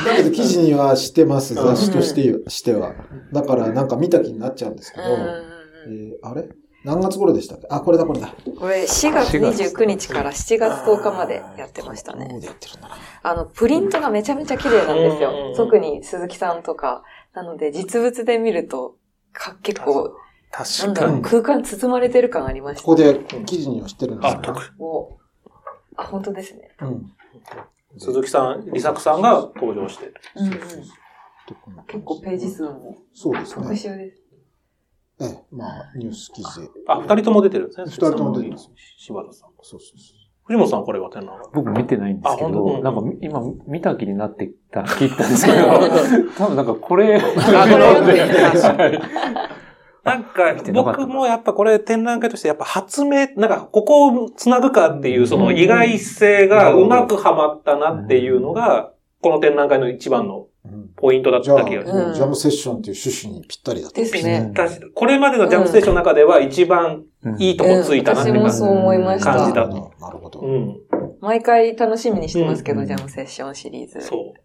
[0.05, 2.95] だけど記事にはしてます、雑誌としてしては。
[3.33, 5.11] だからなんか見た気になっちゃうんですけど、うん
[5.89, 6.47] えーあれ？
[6.83, 7.67] 何月頃でしたっけ？
[7.69, 8.33] あ、これだこれだ。
[8.59, 12.39] これ4月29日から7月10日までやってましたこねう。
[12.41, 12.95] でやってるんだな。
[13.23, 15.21] あの、プリントがめちゃめちゃ綺麗なんです。
[15.21, 17.03] よ特に鈴木さんとか。
[17.33, 18.97] なので、実物で見ると、
[19.31, 20.11] か結構、なん
[20.51, 21.21] 確かにだろう、。
[21.21, 22.83] 空間包まれてる感ありました。
[22.83, 24.77] ここで記事にはしてるんですあ、けど特。
[24.77, 25.49] もう、
[25.95, 26.69] あ、本当ですね。
[26.81, 27.11] うん。
[27.97, 30.13] 鈴木さん、李作さんが登場してる。
[30.35, 30.53] うんうん
[31.87, 33.63] 結構ページ数もそうですね。
[33.63, 34.22] 特集です。
[35.23, 36.67] ええ、まあ、ニュース記事で。
[36.87, 37.85] あ、二人とも出てるんですね。
[37.87, 39.49] 二人とも出てます柴田さん。
[39.61, 40.23] そうそうそう。
[40.45, 41.45] 藤本さんこれは展覧会。
[41.53, 42.63] 僕見てないんですけど、あ本当？
[42.75, 45.57] うんなんか今見た気になってきた、聞いたんですけど、
[46.37, 47.17] 多分なんかこれ、
[50.03, 60.47] なんか僕もやっぱこれ展覧会としてやっぱ発明、なんかここを繋ぐかっていうその意外性がうまくはまったなっていうのが、この展覧会の一番のうん
[60.95, 61.97] ポイントだった気がします。
[61.97, 63.99] うんジャムセッションっていう趣旨にぴったりだった。
[63.99, 64.51] ですね。
[64.55, 67.03] 確かにこれまでのジャムステーションの中では一番
[67.37, 70.05] いいとこついたなっていうかうん私もそう思いました感じだなるほど。
[70.07, 70.39] なるほど。
[70.41, 70.77] うん。
[71.19, 74.01] 毎回楽しみにしてますけど、うんジャムセッションシリーズ。
[74.01, 74.39] そう。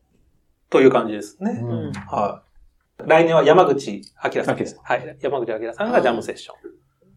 [0.71, 1.63] という感じですね。
[2.09, 2.43] は
[3.01, 3.09] い。
[3.09, 4.83] 来年は山口明さんです明。
[4.83, 5.19] はい。
[5.21, 6.57] 山口明さんがジャムセッション。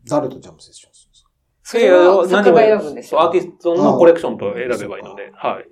[0.08, 1.30] 誰とジャムセッションするんですか？
[1.64, 5.66] それは作家が選ぶんですよそうアーティストのコレクションと選べばいいので、はい。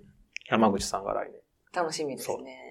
[0.50, 1.42] 山口さんが来年。
[1.72, 2.69] 楽しみですね。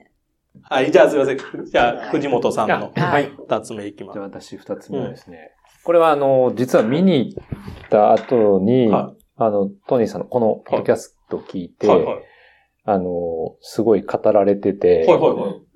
[0.62, 1.38] はい、じゃあすいません。
[1.38, 3.30] じゃあ、藤本さんのあはい。
[3.48, 4.26] 二つ目いきますじゃあ。
[4.26, 5.52] 私二つ目はですね。
[5.84, 11.88] これはあの、実は見に行った後に、はあの、トニーさんのこのポッドキャストを聞いて。
[12.84, 15.06] あの、すごい語られてて。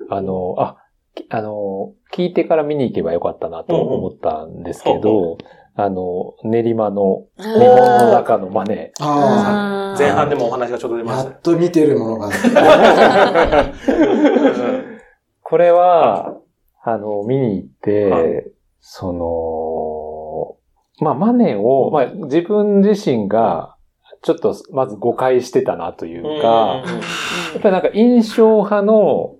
[0.08, 0.78] あの、あ、
[1.14, 5.36] きあの、聞いてから見に行けばよかったなと思ったんですけど、
[5.74, 11.40] あの、練馬の日日本の中のマネあ前半でもお話がちょっと出あ、ましたやっ。
[11.40, 12.28] と見てるものが。
[15.42, 16.36] これは、
[16.82, 18.44] あの、見に行って、はい。
[18.80, 19.12] そ
[20.98, 23.76] の、まあ、マネを、まあ、自分自身が、
[24.22, 26.82] ちょっと、まず誤解してたなというか、
[27.54, 29.36] やっぱりなんか印象派の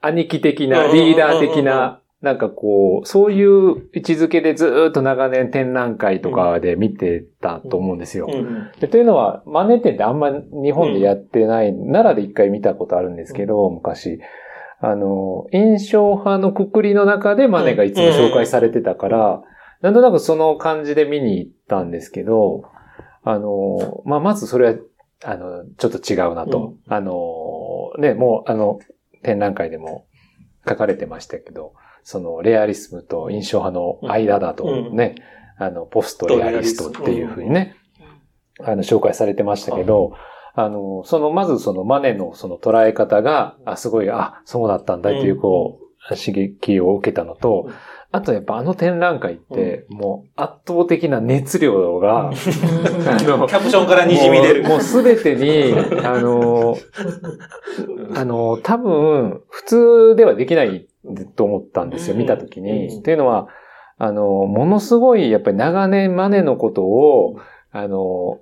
[0.00, 8.26] 兄貴的な、リーダー的な、なんかこう、そういう位置づけでずーっと長年展覧会とかで見てたと思うんですよ。
[8.28, 14.20] うんうんでというのは、マネ展ってあんま日本でやってない、奈良で一回見たことあるんですけど、昔。
[14.80, 19.42] あの、印象派のくくりの中でマネがいつも紹介されてたから、
[19.80, 22.64] なんとなくその感じで見に行ったんですけど、
[23.22, 24.74] あの、まあ、まずそれは、
[25.24, 26.74] あの、ちょっと違うなと。
[26.88, 28.78] あの、ね、もう、あの、
[29.22, 30.06] 展覧会でも
[30.68, 31.74] 書かれてましたけど、
[32.08, 34.96] その、レアリスムと印象派の間だとうん。
[34.96, 35.16] ね、
[35.58, 37.76] あの、ポストレアリストっていうふうにね、
[38.64, 40.14] あの、紹介されてましたけど、
[40.54, 47.74] あの、その、まずそのマネのその捉え方が、あ、すごい、あ、そうだったんだっていう、こう、刺激を受けたのとうん、
[48.12, 54.62] あとやっぱあの展覧会って、もう圧倒的な熱量が、 あのキャプションから滲み出る。
[54.62, 56.78] もうもうすべてに、あの、
[58.16, 60.87] あの、多分、普通ではできない
[61.36, 62.20] と思ったんですよ、うん。
[62.20, 62.66] 見たときうん。
[62.66, 62.98] に。
[62.98, 63.48] っていうのは、
[63.98, 67.36] あの、ものすごい、やっぱり長年マネのことを、
[67.72, 68.38] あの、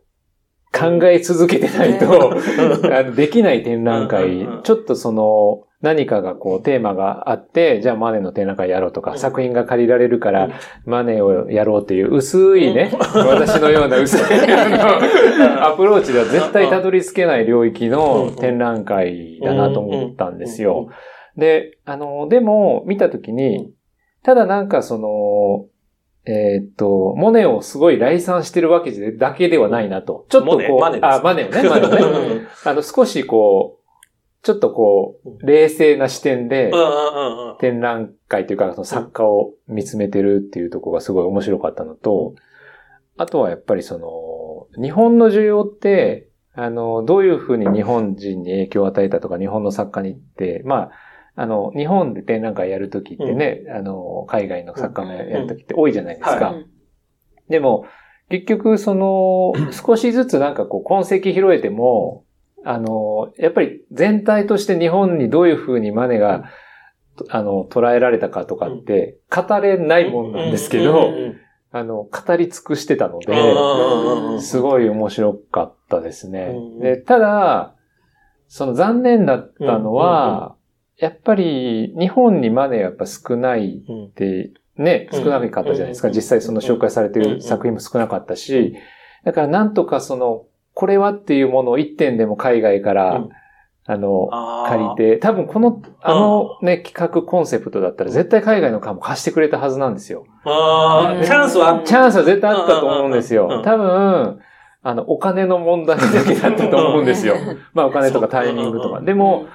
[0.73, 9.19] 考え続けてないと、あのできない展覧うん会ちょっとその、何かがこうテーマがあって、じゃあマネの展覧会やろうとか、うん。
[9.19, 10.35] 作品が借りられるかうん。
[10.35, 10.49] ら、
[10.85, 20.89] マネをやろうっていう薄いね、私のような薄いあのアプローチでは絶対たどり着けない領域の展覧会だなと思ったんですよ。
[21.37, 23.73] で、あの、でも、見たときに、
[24.23, 25.67] ただなんかその、
[26.29, 30.27] えーっと、モネをすごい来賛してるわけだけではないなと。
[30.29, 31.07] ちょっとこう、マネです。
[31.07, 31.87] あ、マネをね、 マネ。
[31.87, 32.47] をね。
[32.65, 33.87] あの、少しこう、
[34.43, 36.73] ちょっとこう、冷静な視点で
[37.61, 42.35] 展覧会というか、その作家を見つめてるっていうところがすごい面白かったのと、
[43.17, 50.91] あとはやっぱりその、日本の需要って、あの、どういうふうに日本人に影響を与えたとか、日本の作家にって、まあ、
[51.37, 56.47] あの、日本で展覧会やるときってね、あの、海外の作家のやるときって多いじゃないですか。
[56.47, 56.63] は
[57.51, 57.87] でも、
[58.31, 62.25] 結局、その、 少しずつなんかこう、痕跡拾えても、
[62.65, 66.51] あの、やっぱり全体として日本にどういうふうにマネが、
[67.29, 71.11] あの、捉えられたかとかって、語れないもんなんですけど、
[71.71, 76.55] あの、語り尽くしてたので、すごい面白かったですね。
[76.57, 76.81] うん。
[76.81, 77.75] で、ただ、
[78.49, 80.56] その残念だったのは、
[80.99, 85.25] やっぱり日本にマネーやっぱ少ないって、ね、うん。
[85.25, 86.09] 少なかったじゃないですか。
[86.09, 86.15] うん。
[86.15, 88.77] 実際その紹介されてる作品も少なかったし、
[89.25, 93.29] だからなんとかその、これはっていうものを一点でも海外から、うん。
[93.89, 94.29] あの、
[94.67, 95.17] 借りて。
[95.17, 100.27] て、多分この、あのね、企画コンセプトだったら絶対海外の缶も貸してくれたはずなんですよ。
[100.45, 103.63] ああ、チャンスはチャンスは絶対あったと思うんですよ。
[103.65, 104.41] 多分、
[104.83, 107.37] あの、お金の問題だけだったと思うんですよ。
[107.75, 109.01] まあお金とかタイミングとか。
[109.01, 109.47] でも、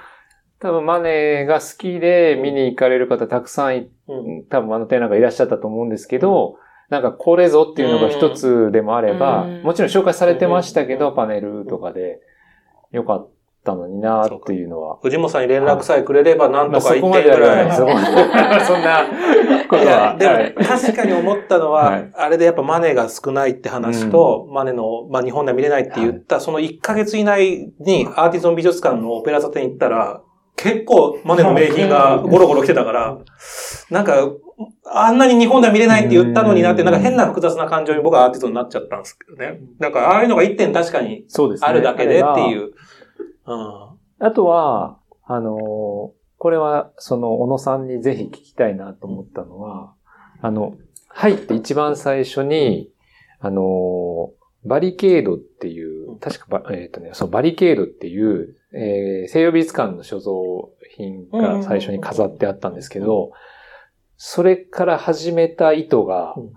[0.62, 4.44] 多分マネーが好きで見に行かれる方たくさんい、うん。
[4.48, 6.54] 多分あの展覧会いらっしゃったと思うんですけど、
[6.88, 9.62] なんかこれぞっていうのが一つでもあれば、うん。
[9.64, 11.16] もちろん紹介されてましたけど、うん。
[11.16, 12.20] パネルとかで
[12.92, 13.30] よかっ
[13.64, 15.00] たのになっていうのは。
[15.02, 17.76] 藤本さんに連絡さえくれればなんまあ、とか1そこまでは点ぐらい。
[17.76, 18.04] 言わない。
[18.04, 18.16] です。
[18.16, 20.16] そこまでそんなことは。
[20.16, 22.12] でもねはい、確かに思ったのは、はい。
[22.14, 30.22] あれでやっぱマネが少ないって話と、マネの、まあ日本では見れないって言った、その1ヶ月以内にアーティゾン美術館のオペラ座店行ったら、
[30.56, 33.18] 結構マネの名品がゴロゴロ来てたから、
[33.90, 34.30] なんか、
[34.84, 39.60] あんなに日本では見れないって言ったのになって、うんなんか変な複雑な感情に僕はアーティゾンになっちゃったんですけどね。
[39.80, 41.26] だからああいうのが1点確かに。
[41.60, 42.72] あるだけでっていう。
[43.46, 44.26] うん。
[44.26, 49.94] あとは、あのーこれは、その、小野さんにぜひ聞きたいなと思ったのは、
[50.40, 50.74] あの、
[51.06, 52.90] 入って一番最初に、
[53.38, 63.32] あのーバリケードっていう、確かば、えっ、とね、そう、バリケードっていう、えー西洋美術館の所蔵品が最初に飾ってあったんですけど、
[64.16, 66.52] それから始めた意図がうん、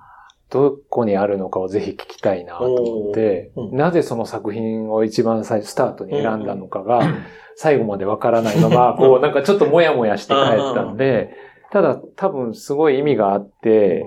[0.49, 7.01] どこにあるのかをぜひ聞きたいなと思って、なぜその作品を一番最初、スタートに選んだのかが、
[7.57, 11.33] 最後までわからないまま、こう、なんかちょっともやもやして帰ったんで、
[11.71, 14.05] ただ多分すごい意味があって、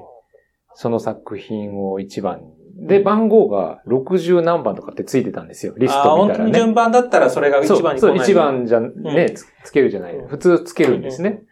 [0.75, 2.58] その作品を一番に。
[2.79, 6.45] で、番号が60何番とかってついてたんですよ、リスああ、ト見たらね。
[6.45, 8.17] 本当に順番だったらそれが一そうそう、番に来ない。
[8.19, 8.89] 一番じゃね、
[9.29, 10.17] うんつつけるじゃない。
[10.17, 11.43] うん普通つけるんですね。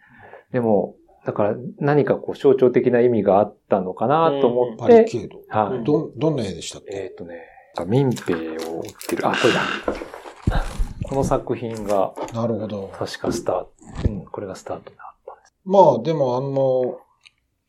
[0.53, 5.39] でも、だから何かこう象徴的な意味があったのかなと思って、バリケード。
[5.49, 5.83] はい。
[5.83, 6.95] どん、どんな絵でしたっけ？
[6.95, 7.41] えっ、とね、
[7.85, 9.27] 民兵を売ってる。
[9.27, 10.63] あ、これだ。
[11.03, 12.89] この作品がなるほど。
[12.93, 13.71] 確かスタート。
[14.05, 15.53] うん、これがスタートになったんです。
[15.65, 16.99] まあ、でもあの、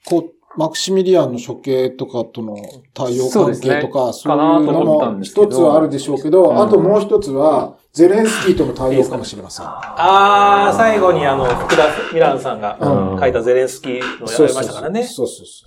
[0.05, 2.57] こう、マクシミリアンの処刑とかとの
[2.95, 9.67] 対応関係とか、そう,、かなというのも一つはあるでしょうけど、うんあともう一つは、ゼレンスキーとの対応かもしれません。
[9.67, 15.03] ああ、最後にあの、福田ミランさんがうん書いたゼレンスキーのやられましたからね。
[15.05, 15.65] そうそうそ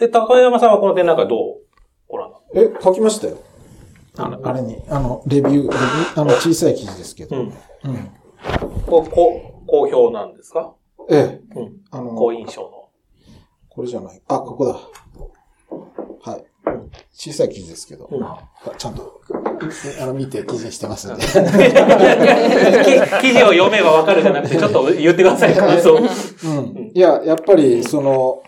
[0.00, 1.56] え、高山さんはこの展覧会どう？
[2.08, 2.76] ご覧になっう。
[2.78, 3.38] え、書きましたよ。
[4.16, 7.30] あのあれに、あの、レビュー、レビューあの、小さい記事ですけど。
[7.30, 7.42] たうん。
[7.46, 7.52] うん。
[8.86, 10.74] こう、こう、好評なんですか？
[11.08, 11.58] ええ。
[11.58, 11.76] うん。
[11.90, 12.81] あの、好印象の。
[13.74, 14.22] これじゃない。
[14.28, 14.74] あ、ここだ。
[16.30, 16.44] はい。
[17.10, 18.36] 小さい記事ですけど、うんあ
[18.76, 19.22] ちゃんと、
[20.00, 21.22] あの、見て記事にしてますんで。
[21.24, 21.38] き記
[23.32, 25.94] 事を読めばわかるじゃなくて、ちょっと言ってください、感想。
[25.94, 26.00] う
[26.60, 26.90] ん。
[26.94, 28.42] いや、やっぱり、その、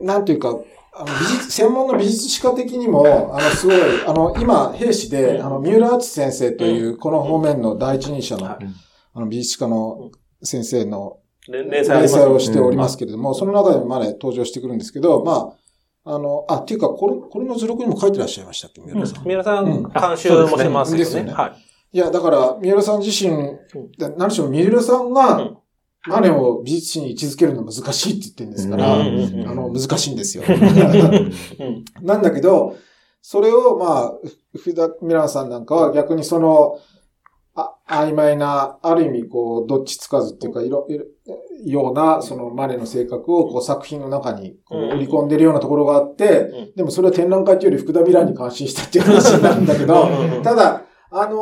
[0.00, 0.58] なんていうか、
[0.92, 8.66] あの美術、専門の美術史家的にも、あの、すごい、あの、今、兵士で、あの、三浦敦先生という、この方面の第一人者の、はい
[9.14, 10.10] あの、美術史家の
[10.42, 15.52] 先生の連連載をしておりますけれども、その中でもまで登場してくるんですけど、ま
[16.04, 19.24] あ、あの、あ、っていうか、これ、これの図録にも書いてらっしゃいましたっけ、三浦さん？
[19.24, 21.04] 三浦さうんん、監修もしてますよね。
[21.04, 21.52] ですよねはい。
[21.92, 23.36] いや、だから、三浦さん自身、
[23.98, 25.58] で何しろ三浦さんうがん、
[26.08, 28.98] マネを美術史に位置づけるの難しいって言ってるんですから、あ
[29.54, 30.44] の、難しいんですよ。
[30.46, 31.84] うん。
[32.06, 32.76] なんだけど、
[33.22, 34.14] それを、まあ、
[34.56, 36.78] 福田ミランさんなんかは逆にその、
[37.86, 41.04] あ曖昧な、ある意味、こう、どっちつかずっていうか、いろ、いろ
[41.64, 44.90] ような、そのマネの性格を、こう、作品の中に、こうん。
[44.92, 46.72] う、売り込んでるようなところがあって、うん。
[46.76, 50.08] でもそれは展覧会というより福田ミランに感心したっていう話になるんだけど、
[50.42, 51.32] ただ、あの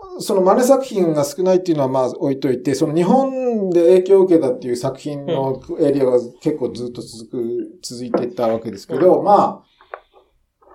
[0.00, 9.64] ーそのマネ作品が少ないっていうのはまあ置いといて、その日本で影響を受けたっていう作品のエリアが結構ずっと続く、続いていったわけですけど、ま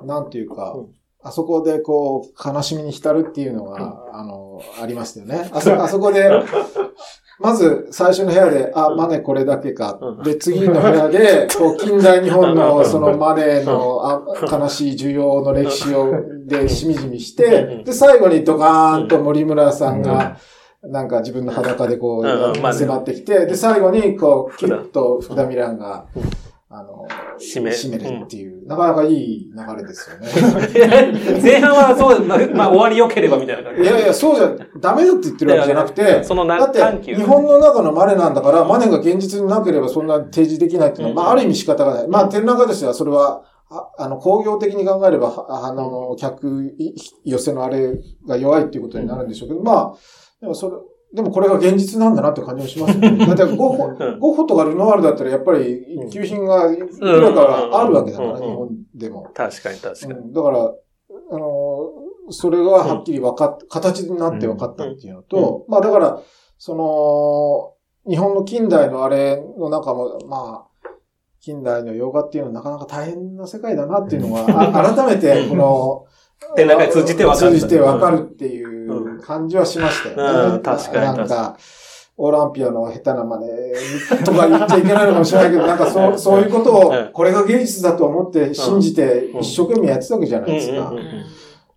[0.01, 0.87] あ、なんていうかうん、
[1.21, 5.49] あそこでこう、悲しみに浸るっていうのが、あの、ありましたよね。
[5.53, 6.29] あそ、あそこで、
[7.39, 9.97] まず最初の部屋で、あ、マネこれだけか。
[10.01, 10.21] う。
[10.21, 10.23] ん。
[10.23, 16.13] で、次の部屋で、こう、近代日本の そのマネのあ悲しい需要の歴史を、
[16.45, 17.49] で、しみじみしうん。
[17.49, 20.37] て、で、最後にドカーンと森村さんが、
[20.83, 26.23] なんか自分の裸でこう迫ってきて、で、最後に、こう、キュッと福田ミランがうん、
[26.71, 27.07] あの、
[27.39, 30.27] 締め締めるっていう、なかなかいい流れですよね。
[31.41, 33.81] 前半はそう、まあ、まあ終わり良ければみたいな感じ。
[33.81, 42.07] いやいや、そうじゃ、ダメだって言ってるわけじゃなくて、 そのなだって日本の中のマネなんだから、マネが現実になければそんな提示できないっていうのは、うんまあ、ある意味仕方がない。
[42.07, 43.41] まあ、展覧会としては、それは、
[43.71, 46.93] ああの、工業的に考えれば、はあの、客い
[47.25, 49.95] 寄せのあれが弱いっていうことになるんでしょうけど、まあ、
[50.39, 50.75] でもそれ、
[51.13, 53.25] でもこれが現実なんだなって感じもしますよね。
[53.25, 54.19] だってゴッホ、うん。
[54.19, 59.27] ゴッホとかルノワールだったらやっぱり一級品がいくらかあるわけだから、うん日本でも。
[59.33, 60.13] 確かに確かに。
[60.13, 60.33] うん。
[60.33, 60.59] だから、
[61.31, 61.91] あの、
[62.29, 66.21] それがはっきり分かっ、形になって分かったっていうのと、まあだから、
[66.59, 70.89] その、日本の近代のあれの中も、まあ、
[71.41, 76.05] 近代の洋画っていうのはなかなか大変な世界だなっていうのが、あ改めて、この、
[76.55, 77.51] 展覧会通じて分かる。
[77.51, 80.55] 通じて分かるっていう感じはしましたよね。
[80.55, 81.57] うん確かになんか、
[82.21, 83.39] オランピアの下手な真
[84.17, 90.93] 似とか言っちゃいけないのかもしれないけど、なんかそう、 そういうことをええ、これが芸術だと思って信じて一生懸命やってたわけじゃないですか。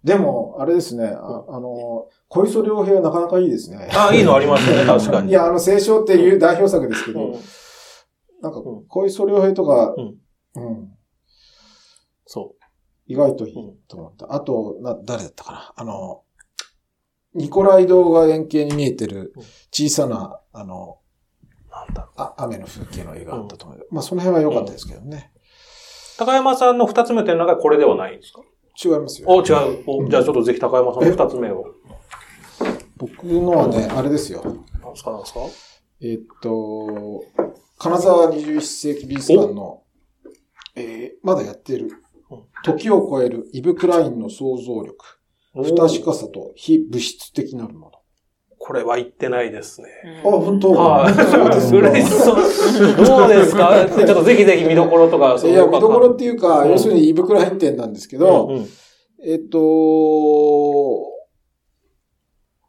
[0.03, 3.88] でも、あれですね、ああの、小磯良平はなかなかいいですね。
[3.95, 5.30] あ、いいのありますね、 確かに。
[5.30, 7.32] いや、あの、清少っていう代表作ですけど、うん。
[8.40, 10.16] なんかうん、小磯良平とか、うん。
[10.57, 10.90] うん、
[12.26, 12.57] そ
[13.07, 13.55] 意外といい
[13.86, 14.34] と思った。
[14.34, 15.72] あと、な、誰だったかな。
[15.76, 16.22] あの、
[17.35, 19.33] ニコライドが円形に見えてる
[19.70, 20.99] 小さな、あの、
[21.68, 21.70] う。
[21.70, 22.12] なんだろう。
[22.16, 23.87] あ雨の風景の絵があったと思う。
[23.91, 25.33] まあ、その辺は良かったですけどね。
[26.18, 28.43] 高山さんの二つ目の展覧会これではないんですか？
[28.85, 29.28] 違いますよ。
[29.28, 29.85] お、違う。
[29.87, 31.64] おじゃあちょっとぜひ高山さんの二つ目を。
[32.97, 34.43] 僕のはね、あれですよ。
[34.45, 35.41] なんですか、なんですか？
[36.03, 37.24] えーっと、
[37.78, 39.83] 金沢21世紀美術館の、
[40.76, 41.91] えーまだやってる
[42.30, 44.97] うん、時を超えるイブ・クラインの想像力、
[45.55, 47.90] 不確かさと非物質的なるも
[48.64, 49.88] これは言ってないですね。
[50.22, 50.36] の。
[50.36, 50.70] あ、本当？
[50.70, 51.14] はい。
[51.18, 52.36] そうです嬉しそう。
[53.05, 53.74] どうですか？
[53.88, 55.36] ちょっとぜひぜひ見どころとか。
[55.44, 56.70] いや、見どころっていうか、うん。
[56.70, 58.66] 要するにイブ・クライン展なんですけうんど、うん。
[59.24, 59.59] えっと、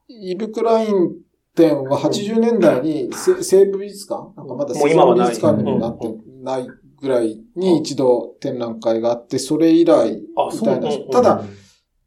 [0.09, 1.11] イブ・クライン
[1.55, 4.33] 展は80年代にせ西部美術館？
[4.35, 5.27] なんかまだもう今はない。
[5.27, 6.07] 美術館にもなって
[6.41, 6.67] ない
[6.99, 10.89] ぐらいに一度展覧会があって、それ以来あ、みたいな。
[11.11, 11.43] ただ、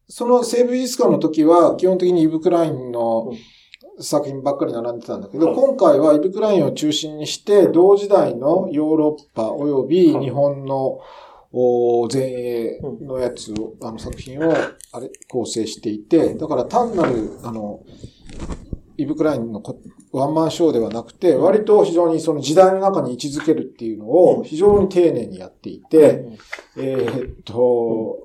[0.09, 3.33] その西部美術館の時は基本的にイブ・クラインの
[4.01, 11.01] 作品ばっかり並んでたんだけど、うん今回はイブ・クラインを中心にして、同時代のヨーロッパ及び日本の
[11.53, 14.53] お前衛のやつを、あの作品を
[14.93, 17.81] あれ構成していて、だから単なる、あの、
[18.99, 19.79] イブ・クラインのこ
[20.13, 26.27] ワンマンショーではなくて、割と非常にその時代の中に位置づけるっていうのを非常に丁寧にやっていて、
[26.77, 28.19] えーっと、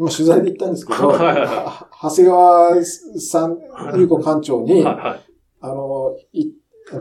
[0.00, 3.58] 今取材で行ったんですけど、長谷川さん、
[3.98, 4.82] 優子館長に。
[4.86, 5.20] あ
[5.62, 6.52] の、い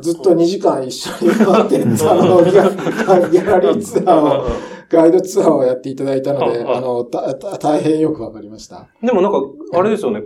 [0.01, 4.45] ずっと2時間一緒に回って、あの、ギャラリーツアーを、
[4.89, 8.89] ガイドツアーをやっていただいたので、あの、大変よくわかりました。
[9.01, 9.39] でもなんか、
[9.75, 10.23] あれですよね。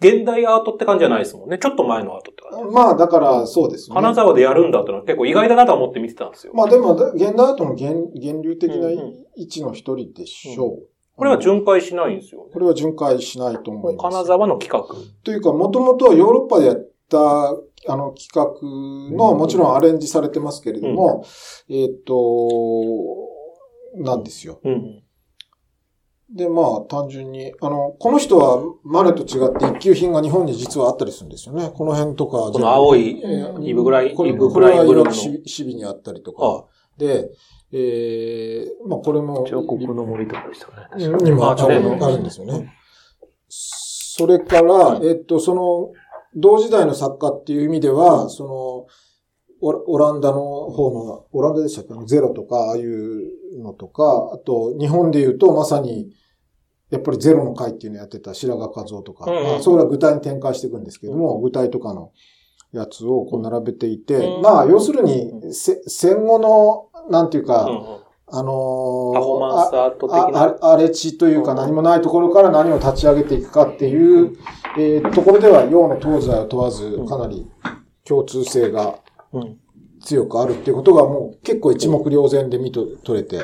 [0.00, 1.58] 現代アートって感じじゃないですもんね。
[1.58, 2.74] ちょっと前のアートって感じ。
[2.74, 3.94] まあ、だから、そうですね。
[3.94, 6.54] 金沢でやるんだってのは結構意外だなと思って見てたんですよ。
[6.54, 10.93] まあでも、現代アートの源源流的な位置の一人でしょう。
[11.16, 12.50] これは巡回しないんですよね。
[12.52, 14.14] これは巡回しないと思います。
[14.14, 14.94] 金沢の企画。
[15.22, 17.50] というか、もともとはヨーロッパでやった、
[17.86, 21.24] あの、企画の、もちろんアレンジされてますけれども、
[21.68, 23.24] えっ、と、
[23.96, 24.60] なんですよ。
[24.64, 25.04] うん。
[26.34, 31.70] で、まあ、単純に、あの、この人はマネと違って一級品が日本に実はあったりするんですよね。
[31.72, 32.50] この辺とか。
[32.50, 35.10] この青いえーイブグライン、これイブグラインブルーの。
[35.10, 36.44] これはシビにあったりとか。
[36.44, 36.64] あ
[36.98, 37.30] で、
[37.76, 41.08] えー、まあ、これも、彫刻の森とかでしたかね。
[41.08, 41.32] に。
[41.32, 42.72] もああるあるんですよね。
[43.48, 45.90] それから、えっと、その、
[46.36, 48.86] 同時代の作家っていう意味では、その、
[49.60, 51.94] オオランダの方の、オランダでしたっけ？
[52.06, 56.12] ゼロとか、ああいうのとか、あと、日本で言うと、まさに、
[56.90, 59.44] やっぱりゼロの会っていうのをやってた白髪和夫とか、うんうん。
[59.44, 62.12] まあ、それは具体に展開していくんですけども、具体とかの
[62.72, 64.42] やつをこう並べていて、うん。
[64.42, 67.84] まあ、要するに、せ戦後の、なんていうか、うんうん。
[68.26, 70.42] あのーパフォーマンスアート的あな。
[70.60, 74.36] あ荒れ地というか何もないところから何を立ち上げていくかっていう、
[74.78, 77.46] えーところでは洋の東西を問わずかなり
[78.04, 78.98] 共通性が
[79.32, 79.58] うん。
[80.00, 83.42] 強くあるっていうことがもう結構一目瞭然で見と取れて、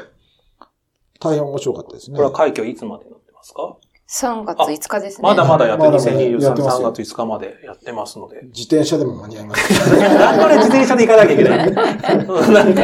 [1.18, 2.16] 大変面白かったですね。
[2.16, 3.78] これは快挙いつまでになってますか？
[4.12, 5.28] 3月5日ですね。
[5.28, 5.90] まだまだやってる。
[5.92, 8.40] まだまだや2023、ってますよ3月5日までやってますので。
[8.46, 9.88] 自転車でも間に合います。
[9.96, 12.82] なんで俺自転車で行かなきゃいけないの なんか、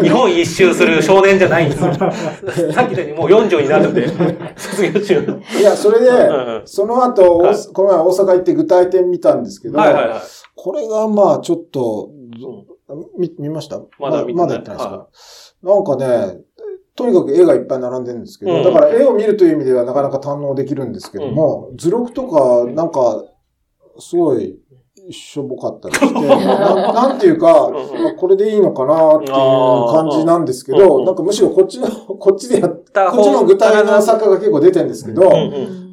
[0.00, 1.92] 日本一周する少年じゃないんですよ。
[2.72, 4.06] さっき言ったようにもう40になるんで、
[4.56, 5.40] 卒業中。
[5.58, 6.10] いや、それで
[6.66, 10.20] その後、はいこの前大阪行って具体点見たんですけど、はいはいはい。
[10.54, 12.10] これがまあちょっと、
[13.18, 13.80] 見、見ました？
[13.98, 15.06] まだ見てないまだやってないですか、
[15.62, 16.38] なんかね、
[17.00, 18.62] とにかく絵がいっぱい並んでるんですけど、うん。
[18.62, 23.24] だから絵を見るという意味ではなかなか堪能できるんですけども、図録とか、なんか、
[23.98, 24.58] すごい、
[25.10, 27.74] しょぼかったりして、 ななんていうか、うん。
[27.74, 31.00] うんまあこれでいいのかなっていう感じなんですけど、うん。
[31.00, 35.30] うんなんかむしろこっちの、こっちでやっここっちの具体の作家が結構出てるんですけど、うん。
[35.32, 35.36] う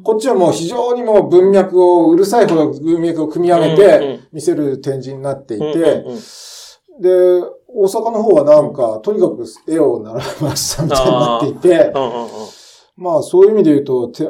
[0.04, 5.78] こっちはもう非常にもう文脈を、うるさいほど文脈を組み上げて見せる展示になっていて、うん。
[5.78, 6.12] うん。
[6.12, 7.00] うん。
[7.00, 12.28] で、大阪の方はなんか、とにかく絵を並べましたみたいになっていて、うんうんうん
[12.98, 14.28] まあそういう意味で言うと、て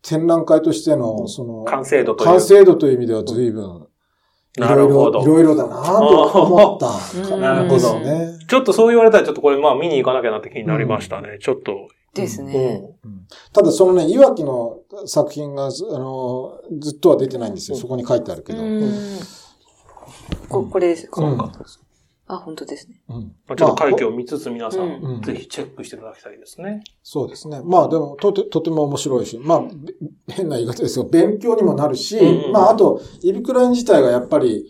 [0.00, 2.28] 展覧会としての、その、完成度という。
[2.28, 3.86] 完成度という意味では随分、
[4.56, 5.26] いなろいろ、い。
[5.26, 8.38] ろいろだなと思ったうんなるほどですね。
[8.48, 11.38] ちょっとそう言われたらちょっとこれまあ見に行かなきゃなって気になりましたね。
[11.38, 11.88] ちょっと。
[12.14, 12.82] ですね。
[13.04, 13.26] うん。
[13.52, 17.76] ただそのね、いわきの作品がず、あの、ずっとは出てないんですよ。
[17.76, 18.62] そこに書いてあるけど。
[18.62, 18.90] うん
[20.48, 21.38] ここれですか、うん
[22.28, 23.00] あ、本当ですね。
[23.08, 26.82] うんまあちょっと会計を見つつ皆さん、うんぜひチェックしていただきたいですね。
[27.02, 27.62] そうですね。
[27.64, 29.94] まあでも、とて、とても面白いし、まあ、べ
[30.28, 34.66] 変な言い方ですが、勉強にもなるし、うんうんまああと、イビクライン自体がやっぱり、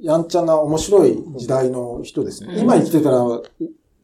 [0.00, 2.54] やんちゃな面白い時代の人ですね。
[2.54, 3.18] うん今生きてたら、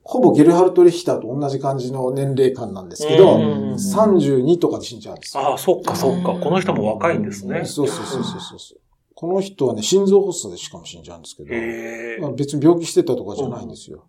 [0.02, 5.42] ほぼゲルハルト・リヒターと同じ感じの年齢感なんですけど、うんうんうん32とかで死んじゃうんですよ。
[5.42, 6.32] ああ、そっかそっか。
[6.32, 7.64] うんこの人も若いんですね。
[7.66, 8.80] そうそうそうそうそう。
[9.20, 14.06] この人はね、心臓発作でしかも死んじゃうんですけど、へえまあ、別に病気してたとかじゃないんですよ。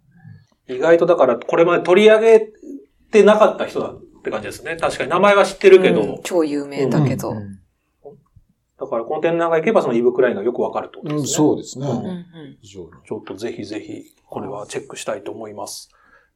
[0.67, 2.51] 意外とだから、これまで取り上げ
[3.11, 4.77] てなかった人だって感じですね。
[4.79, 7.31] 確かに名前は知ってるけど、うん超有名だけど。
[7.31, 7.59] うん
[8.79, 11.27] だからこの展覧会行けばそのイブ・クラインがよくわかるとうん、ですね。
[11.27, 11.87] そうですね。
[11.87, 12.25] うんうんうん
[12.61, 12.89] 非常に。
[13.05, 15.89] ちょっとぜひぜひ、これはチェックしたいと思います。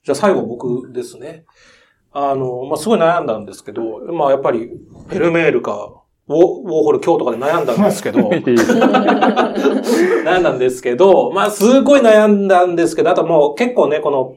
[0.03, 1.45] じゃあ最後僕ですね。
[2.11, 4.71] あの、まあ、すごい悩んだんですけど、まあ、やっぱり、
[5.07, 6.39] フェルメールか、ウォー
[6.83, 8.39] ホル今日とかで悩んだんですけど、 悩
[10.39, 14.35] んだんですけど、まあ、すごい悩んだんですけど、あともう結構ね、この、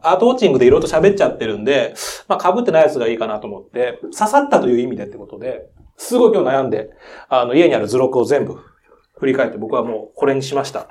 [0.00, 1.94] アートウォッチングでいろいろと喋っちゃってるんで、
[2.28, 5.66] まあ、被ってないやつがいいかなと思って、刺さったという意味でってことで、
[5.96, 6.90] すごい今日悩んで、
[7.28, 8.56] あの、家にある図録を全部
[9.18, 10.88] 振り返って僕はもうこれにしました。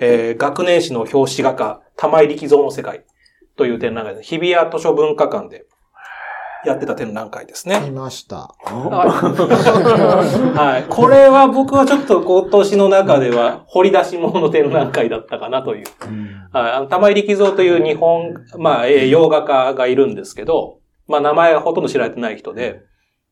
[0.00, 3.04] えー、学年誌の表紙画家、玉井力蔵の世界
[3.56, 4.28] という展覧会です。
[4.28, 5.64] 日比谷図書文化館で
[6.66, 7.80] やってた展覧会ですね。
[7.80, 8.54] 見ました。
[8.64, 10.88] はい。
[10.88, 15.84] これは僕はちょっと今年の中では掘り出し物の展覧会だったかなという。
[16.52, 16.72] はい。
[16.72, 22.80] あの、玉井力蔵という日本、まあ、えー洋画家がいるんですけど、まあ、名前がほとんど知られてない人で、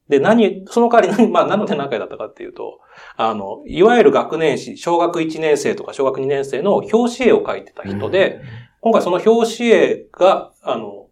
[0.08, 2.80] で、何、その代わり何、まあ、何の展覧会だったかっていうと、
[3.16, 8.40] あの、いわゆる学年誌、小学1年生とか小学2年生の表紙絵を描いてた人で、
[8.80, 11.06] 今回その表紙絵が、あの、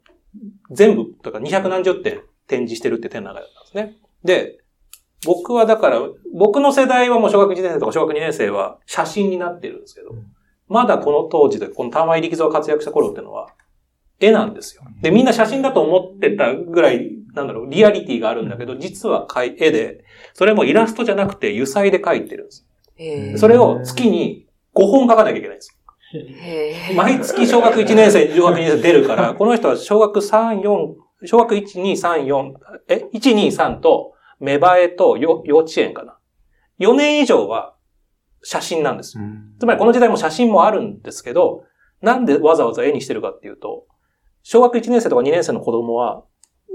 [0.70, 3.96] 全部、とか200何十点展示してるって展覧会だったんですね。
[4.24, 4.58] で、
[5.26, 6.00] 僕はだから、
[6.34, 10.14] 僕の世代はもう小学1年生とか小学2年生は写真になってるんですけど、
[10.68, 13.48] まだこの当時で、この玉井力蔵が活躍した頃っていうのは、
[14.20, 14.82] 絵なんですよ。
[15.02, 19.26] で、みんな写真だと思ってたぐらい、なんだろう、リアリティがあるんだけど、実は
[19.58, 20.04] 絵で、
[20.34, 22.66] それもイラストじゃなくて油彩で描いてるんです。
[23.38, 25.76] それを月に5本描かなきゃいけないんです。
[26.96, 30.94] 毎月小学1年生、小学2年生出るから、 この人は小学3、4、
[31.24, 32.54] 小学1、2、3、4、
[32.88, 36.18] え、1、2、3と、芽生えとよ幼稚園かな。
[36.80, 37.74] 4年以上は
[38.42, 39.24] 写真なんですよ。
[39.58, 41.64] つまりこの時代も写真もあるんですけど、
[42.00, 43.84] なんでわざわざ絵にしてるかっていうと、
[44.42, 46.24] 小学1年生とか2年生の子供は、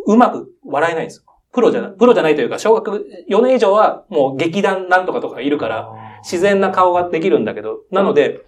[0.06, 1.24] うまく笑えないんですよ。
[1.52, 5.90] プロじゃない、プロじゃないというか、小学4年以上はもう劇団なんとかとかいるから、
[6.22, 8.42] 自然な顔ができるんだけど、なので、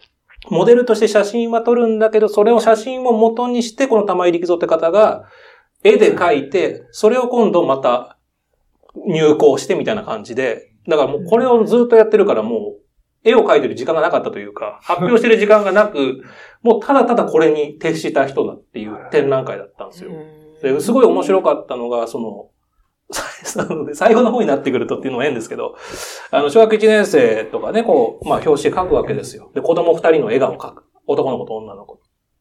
[0.50, 5.26] モデルとして写真は撮るんだけど、それを写真を元にして、この玉井力蔵って方が、
[5.84, 8.18] 絵で描いて、それを今度また
[9.06, 12.88] 入稿してみたいな感じで、だからもうこれをずっとやってるからもう、
[13.24, 16.24] 絵を描いてる時間がなかったというか、発表してる時間がなく、
[16.62, 20.12] もうただただこれに徹した人だっていう展覧会だったんですよ。
[20.62, 22.50] で、すごい面白かったのが、その、
[23.94, 25.76] 最後の方になってくるとっていうのも変ですけど、
[26.32, 29.50] あの、小学1年生とかね、こう、まあ、表紙描くわけですよ。
[29.54, 30.84] で、子供2人の笑顔を描く。
[31.08, 32.00] 男の子と女の子。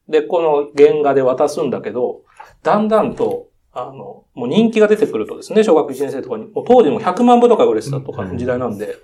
[0.08, 2.22] で、この原画で渡すんだけど、
[2.62, 8.96] だんだんと、あの、もう人気が出てくるとですね、小学1年生とかに、もう当時も100万部とか売れてたとかの時代なんで、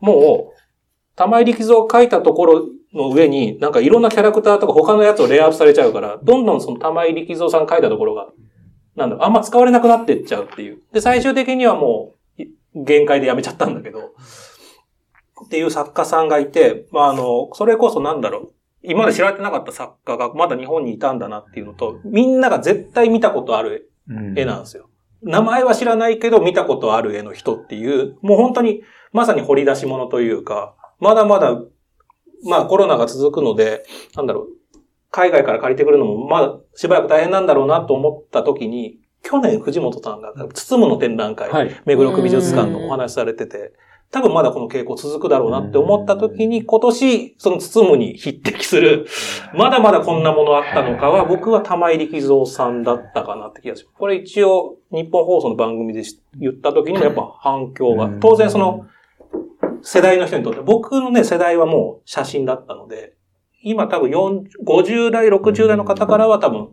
[0.00, 0.60] もう、
[1.14, 8.28] 玉井力蔵を描いたところの上に、なんかいろんなキャラクターとか他のやつをレイアウトされちゃうから、どんどんその玉井力蔵さん描いたところが、
[8.96, 10.78] なんだろう、あんま使われなくなってっちゃうっていう。
[10.92, 14.12] で、最終的にはもう、い限界でやめちゃったんだけど、
[15.44, 23.90] っていう作家さんがいて、まあ、あの、それこそなんだろう、今まで知られてなかった作家がまだ日本にいたんだなっていうのと、みんなが絶対見たことある
[24.36, 24.88] 絵なんですよ。
[25.22, 28.82] 名前は知らないけど見たことある絵の人っていう、もう本当に
[29.12, 31.60] まさに掘り出し物というか、まだまだ、
[32.44, 33.84] まあコロナが続くので、
[34.14, 34.48] なんだろう、
[35.16, 41.74] 海外から借りてくるのもまだしばらく大変なんだろうなと思った時に、去年藤本さんが包むの展覧会、はい。
[41.86, 43.72] 目黒区美術館のお話しされてて、
[44.10, 49.06] 多分まだこの傾向続くだろうなって思った時に、今年、その包むに匹敵する、
[49.54, 53.94] まだまだこんなものあったのかは、僕は玉井力蔵さんだったかなって気がします。
[53.98, 58.86] これ一応、日本放送の番組でし言った時にもやっぱ反響が、当然その、
[59.80, 63.15] 世代の人にとって、僕のね、世代はもう写真だったので、
[63.66, 66.68] 今多分4 50代、60代の方からは多分、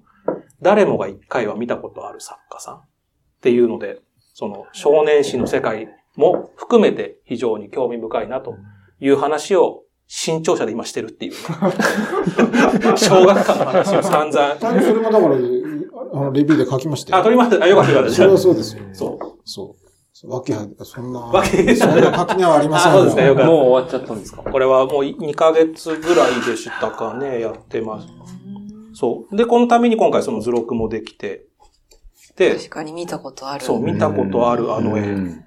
[0.61, 2.81] 誰もが一回は見たことある作家さんっ
[3.41, 3.99] ていうので、
[4.35, 8.57] その少年誌の世界も含めて非常に興味深いなと
[8.99, 11.37] いう話を新潮社で今してるっていう、ね。
[12.95, 14.59] 小学館の話を散々。
[14.59, 15.35] それもだから、
[16.13, 17.21] あの、レビューで書きましたよ。
[17.21, 17.65] あ、撮りました。
[17.65, 18.07] あ、よかった。
[18.11, 18.83] それはそうですよ。
[18.93, 19.39] そう。
[19.45, 19.75] そ
[20.27, 24.43] わけは、そんな、わけそんな垣根はありませんあそうですかよかったもう終わっちゃったんですか？
[24.43, 28.07] これはもう2ヶ月ぐらいでしたかね、やってます。
[28.93, 29.35] そう。
[29.35, 31.45] で、このために今回その図録もできて、
[32.35, 33.65] で、確かに見たことある。
[33.65, 35.01] そう、見たことあるあの絵。
[35.01, 35.45] うん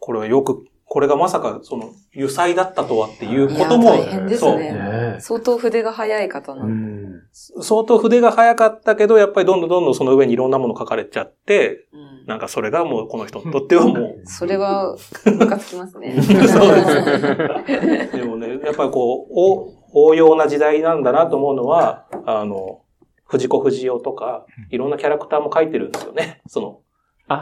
[0.00, 4.72] これはよく、これがまさかその、油彩だったとはっていうこといもや大変、ですそう、ね。
[4.72, 6.64] ね相当筆が早い方な。
[6.64, 12.26] ん相当筆が早かったけど、やっぱりどんどんどんどんその上にいろんなもの書かれちゃって、うん。
[12.26, 16.14] なんかそれがもうこの人にとってはもう、それは、ムカつきますね。
[16.22, 22.80] そうですでもね、やっぱりこう、お応用な時代なんだなと思うのは、あの、
[23.26, 26.40] 藤子不二雄とか、いろんなキャラクターも書いてるんですよね。
[26.46, 26.80] その、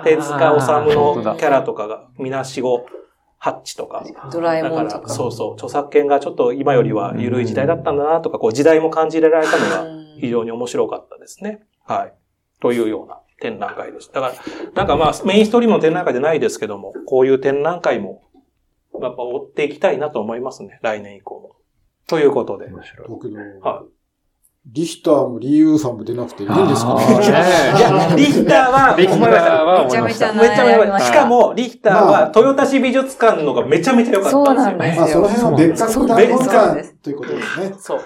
[0.05, 2.87] 手塚治虫のキャラとかが、みなしご、
[3.39, 4.05] ハッチとか。
[4.33, 5.09] ドラえだから、もんとか。
[5.09, 11.61] そうそう、著作権がちょっと今よりは緩い時代だったんだなとか、こう時代も感じられたのがうん非常に面白かったですね。
[11.85, 12.15] はい。
[12.61, 14.11] というような展覧会です。
[14.13, 14.35] だから、
[14.75, 18.23] なんかまあメインストリームの展覧会じゃないですけども、こういう展覧会も、
[19.01, 20.79] やっぱ追っていきたいなと思いますね。
[20.83, 21.57] 来年以降も。
[22.07, 22.67] ということで。
[22.67, 23.09] 面白い。
[23.09, 23.85] だけど、は
[24.69, 27.27] リヒターもリユーさんも出なくていいんですかねい。
[27.27, 29.65] いや、 リヒターは、リヒター。
[29.65, 34.45] はめちゃめちゃめちゃめちゃししかも、リヒターまあは、豊田市美術館のがめちゃめちゃ良かったんですよ。
[34.45, 37.75] そうなんですまあ、その辺は別格なんですそうなんで館すということですね。
[37.79, 38.01] そう。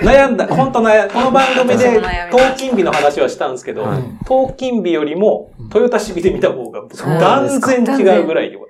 [0.00, 6.82] 悩んだ、本当悩ん この番組で、私も悩みました東金美の話はしたんですけど、はい東金美よりも、豊田市美で見た方が、
[7.20, 8.69] 断然違うぐらい良かった。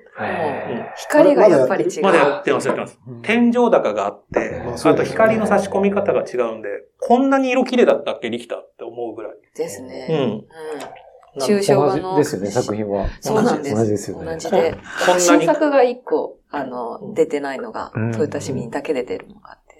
[0.95, 2.03] 光がやっぱり違う。
[2.03, 2.99] まだやってます、やってます。
[3.07, 6.69] うん天井高があって、まあそうあと光の差し込み方が違うんで、
[6.99, 9.31] こんなに色綺麗だったっけ、リヒターって思うぐらい。
[9.55, 10.07] ですね。
[10.09, 10.17] うん。
[10.17, 10.45] うん。
[11.39, 12.17] 抽ー象画の。
[12.17, 13.07] ですよね、作品は。
[13.21, 13.75] そうなんです。
[13.75, 14.25] 同じですよね。
[14.25, 14.71] 同じで。
[15.05, 15.21] こんなに。
[15.21, 19.71] 新作が一個、あの、出てないのがうん、トヨタ市民だけで出るのがあって。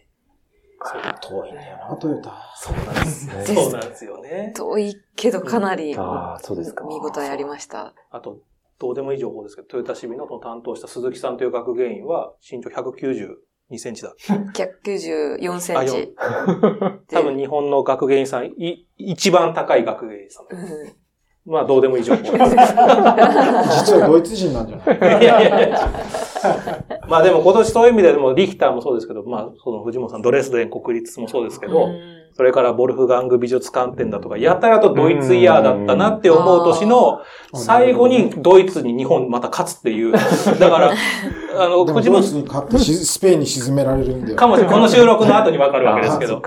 [1.22, 2.34] 遠いんだよな、トヨタ。
[2.56, 4.54] そうなんですねそうなんですよね。
[4.56, 6.86] 遠いけどかなり、ああ、そうですか。
[6.86, 7.94] 見応えありました。
[8.10, 8.40] あと、
[8.82, 14.16] どうでもいい情報ですけど、トヨタ市民の担当した鈴木さんという学芸員は、身長192センチだ。
[14.28, 16.16] 194センチ。
[17.14, 20.48] 多分日本の学芸員さん、い、一番高い学芸員さん。
[20.52, 20.58] う
[20.88, 20.96] ん
[21.44, 22.34] まあ、どうでもいい情報です。
[22.38, 25.24] 実はドイツ人なんじゃない？
[25.24, 25.92] いやいやいや
[27.10, 37.22] まあでも今年そういう意味でも、リヒターもそうですけど、まあ、その藤本さん、ドレスデン国立もそうですけど、うんそれからボルフガング美術館展だとか、やたらとドイツイヤーだったなって思う年の、
[37.54, 40.12] 最後にドイツに日本また勝つっていう。
[40.60, 40.92] だから、
[41.58, 44.36] あの、藤本ドイツに勝ってしスペインに沈められるんだよ。
[44.36, 44.74] かもしれない。
[44.74, 46.42] この収録の後にわかるわけですけど。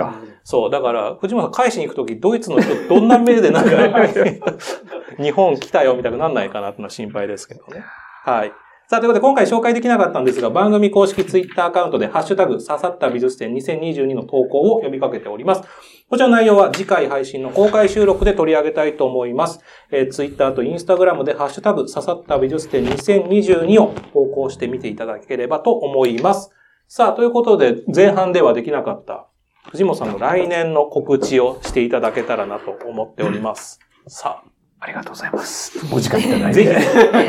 [0.44, 3.70] そう、だから、藤本さん返しに行くとき、ドイツの人、どんな目でなんか、
[5.18, 7.84] 日本来たよみたいになんないかなってのは心配ですけどね。
[8.24, 8.52] はい。
[8.86, 15.62] さあ、ということで、今回紹介できなかったんですが、番組公式ツイッターアカウントで、ハッシュタグ、刺さった美術展2022の投稿を呼びかけております。
[16.10, 19.60] こちらの内容は次回配信の公開収録で取り上げたいと思います。
[19.90, 26.50] えー、ツイッターとインスタグラムで、ハッシュタグ、刺さった美術展2022を投稿してみていただければと思います。
[26.86, 29.28] さあ、ということで、前半ではできなかった
[29.70, 33.80] 藤本さんの来年の告知をしていただけたらなと思っております。
[34.06, 34.53] さあ
[34.86, 35.78] りがとうございます。
[35.92, 36.64] お時間いただあ、いて。
[36.64, 36.74] ぜ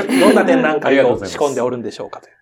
[0.09, 2.33] ひ、 どんな展覧会を仕込んでおるんでしょうかという。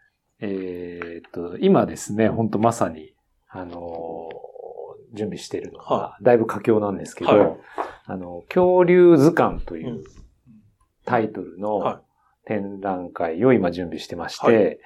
[0.42, 3.14] えーっと、今ですね、本当まさに、
[3.50, 4.54] あのー
[5.14, 7.58] 準備しているのが、はだいぶ佳境なんですけど、はい
[8.06, 10.04] あの、恐竜図鑑といううん
[11.06, 12.02] タイトルはいの
[12.46, 14.78] 展覧会を今準備してまして、はい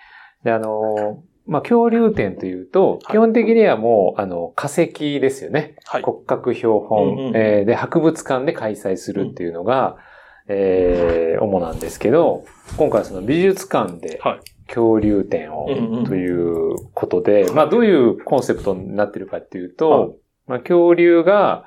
[0.43, 1.15] で、あのー
[1.45, 5.75] まあ、恐竜展というと、はい基本的にはもう、あの、化石ですよね。
[5.85, 6.01] はい。
[6.01, 9.97] 骨格標本、うんうんえーで、博物館で開催するっていうのが、
[10.47, 12.45] えー主なんですけど、
[12.77, 14.39] 今回はその美術館ではい。
[14.67, 15.67] 恐竜展を
[16.05, 20.09] ということで、まあどういうコンセプトになってるかっていうと、はい。
[20.47, 21.65] まあ恐竜が、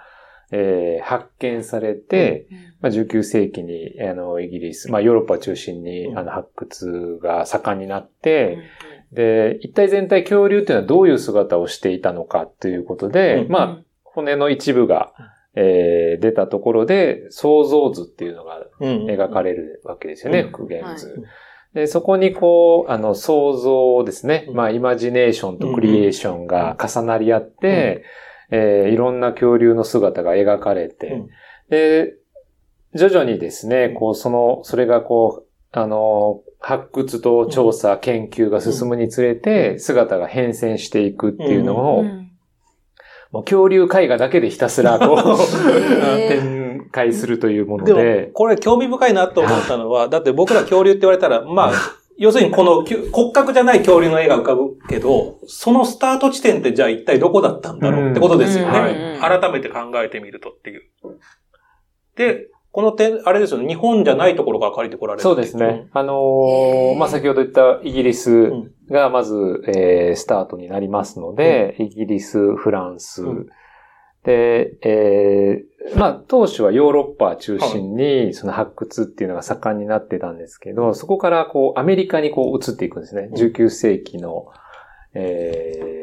[0.52, 2.46] えー発見されて、
[2.80, 6.18] まあ、19世紀にあのイギリス、まあヨーロッパを中心にうん。
[6.18, 8.58] あの発掘が盛んになって、
[9.12, 15.12] で、一体全体恐竜っていうのはどういう姿をしていたのかということで、うんまあ骨の一部が、
[15.54, 20.50] えー出たところで想像図っていうのがうん描かれるわけですよね、うん。
[20.50, 21.08] 復元図。
[21.08, 21.14] は
[21.74, 24.46] で、そこにこう、あの、想像ですね。
[24.48, 24.56] うん。
[24.56, 28.04] まあ、イマジネーションとクリエーションが重なり合って、
[28.50, 31.28] えーいろんな恐竜の姿が描かれて、うん。
[31.68, 32.14] で、
[32.94, 42.19] 徐々にですね、こう、その、それがこう、あの、発掘と調査、研究が進むにつれて、姿が変遷していくっていうのを、うん
[43.32, 45.18] もう恐竜絵画だけでひたすらこう、
[46.28, 51.72] 展開するというものでもで、、これ興味深いなと思ったのは、だって僕ら恐竜って言われたら、まあ、
[52.18, 58.80] 要するにこの骨格じゃない恐竜の絵が浮かぶけど、そのスタート地点ってじゃあ一体どこだったんだろうってことですようんね。
[58.80, 60.82] はい改めて考えてみるとっていう。
[62.16, 65.88] で、この点、あれですよね、日本じゃないところから借りてこられるそうですね。。
[65.92, 68.50] あのーまあ、先ほど言ったイギリス
[68.88, 73.46] がまず、えースタートになりますので、イギリス、フランス、うん。
[74.22, 83.30] で、えーまあ、当初はヨーロッパ中心に、その発掘っていうのが盛んになってたんですけど、そこからこう、アメリカにこう移っていくんですね。
[83.32, 83.34] うん。
[83.34, 84.46] 19世紀の、
[85.14, 86.00] えー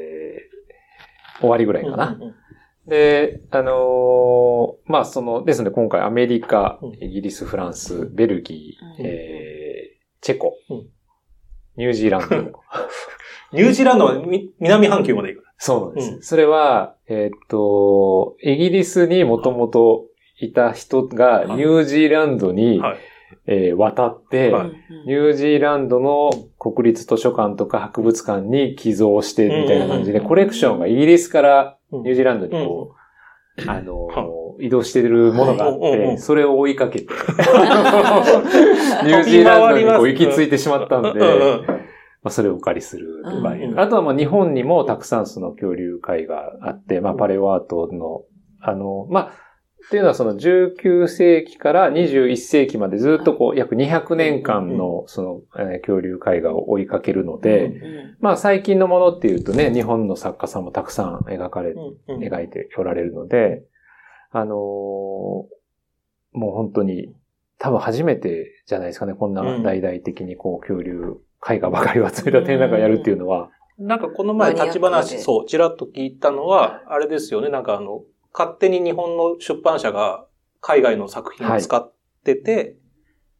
[1.39, 2.09] 終わりぐらいかな。
[2.09, 2.36] うんうん
[2.88, 10.88] で、あのーまあ、その、ですので今回アメリカうん、イギリス、フランス、ベルギー、うんえーチェコうん、
[11.75, 12.35] ニュージーランド。
[13.53, 15.45] ニュージーランドはみ南半球まで行く。
[15.57, 16.11] そうなんです。
[16.15, 20.07] うんそれは、えーっと、イギリスにもともと
[20.39, 22.97] いた人がはいニュージーランドに、はい
[23.48, 24.72] えー渡って、はい。
[25.08, 32.04] ニュージーランドの国立図書館とか博物館に寄贈してみたいな感じで、うんコレクションがイギリスからうん。
[32.04, 34.28] ニュージーランドにこう、あのは
[34.60, 41.80] 移動してるものがあって、それを追いかけて、 ニュージーランドにこう行き着いてしまったんで、うんうんま
[42.26, 48.24] あ、それをお借りするとかあとはまあ日本にもたくさんその恐竜会があって、まあパレオアートの、
[48.60, 49.32] あの、まあ、
[49.88, 61.73] っていうのはその19世紀から21世紀までずっとこう約200年間のその、えー恐竜絵画を追いかけるので、うんまあ最近のものっていうとね、日本の作家さんもたくさん描かれ、
[62.09, 63.63] 描いておられるので、
[64.31, 65.47] あのー
[66.33, 67.15] もう本当に
[67.57, 71.17] 多分初めてじゃないですかね、こんな大々的にこう恐竜
[71.49, 73.49] 絵画ばかりを集めた展覧会やるっていうのは。
[73.79, 78.01] なんかこの前立ち話、そう、ちらっと聞いたのは、あれですよね、なんかあの、
[78.38, 80.25] 勝手に日本の出版社が
[80.61, 81.91] 海外の作品を使っ
[82.23, 82.75] てて、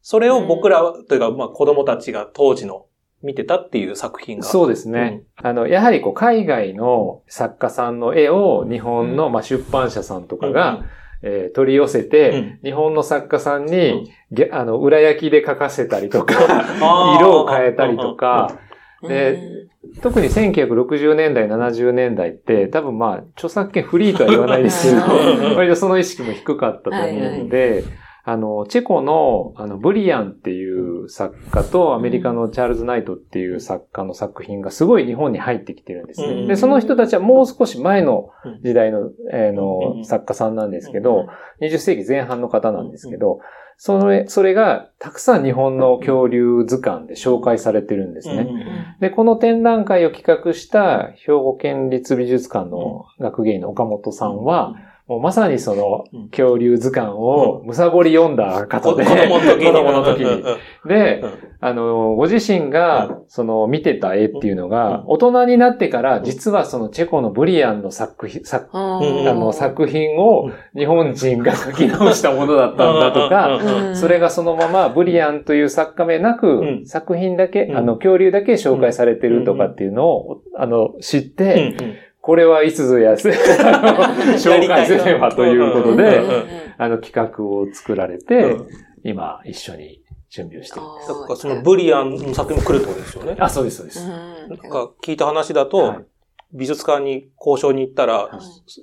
[0.02, 2.86] それを僕ら、というか、まあ子供たちが当時の
[3.22, 4.44] 見てたっていう作品が。
[4.44, 5.22] そうですね。
[5.36, 10.84] あの、やはりこう海外の作家さんの絵を日本のまあ出版社さんとかが、
[11.22, 12.60] えー取り寄せて、うん。
[12.62, 13.66] 日本の作家さんうん。
[13.66, 16.34] に、げあの、裏焼きで描かせたりとか、
[17.18, 18.56] 色を変えたりとか、
[19.02, 19.68] でうん
[20.02, 24.90] 特に1960年代、70年代って、多分まあ、著作権フリーとは言わないです。
[24.90, 27.84] けうんど、 割とその意識も低かったと思うので、
[28.24, 36.42] あの、チェコの、あの、ブリアンっていう作家と、アメリカのチャールズ・ナイトっていう作家の作品がすごい日本に入ってきてるんですね。
[36.42, 36.46] うん。
[36.46, 38.28] で、その人たちはもう少し前の
[38.62, 39.56] 時代の、えーうん。
[39.56, 41.26] の作家さんなんですけど、
[41.62, 43.40] 20世紀前半の方なんですけど、
[43.80, 48.34] それ、それがたくさん日本の恐竜図鑑で紹介されてるんですね。
[48.38, 54.74] うんで、この展覧会を企画した兵庫県立美術館の学芸員の岡本さんは、
[55.08, 56.28] もうまさにそのうん。
[56.28, 59.66] 恐竜図鑑をむさぼり読んだ方で、子供の時に。
[59.66, 60.44] 子供の時に。
[60.86, 61.30] でうん、
[61.60, 69.00] あの、ご自身が、その、見てた絵っていうのが、大人になってから、実はそのチェコのブリアンの作品、作あ
[69.32, 70.52] の、作品をうん。
[70.78, 73.96] 日本人が書き直したものだったんだとか、うん。
[73.96, 76.86] それがそのままブリアンという作家名なく、うん。
[76.86, 77.76] 作品だけ、うん。
[77.76, 81.76] あの、恐竜だけ紹介されてるとかっていうのを、あの、知って、
[82.20, 86.44] これはいつぞや 紹介すればということで、うん
[86.78, 88.68] あの、企画を作られて、うん
[89.04, 91.08] 今、一緒に準備をしてるんです。
[91.08, 93.36] だからそのブリアンの作品も来るってことですよね。
[93.38, 94.00] あ、そうです、そうです。
[94.00, 96.04] うんなんか聞いた話だと、はい
[96.52, 98.30] 美術館に交渉に行ったら、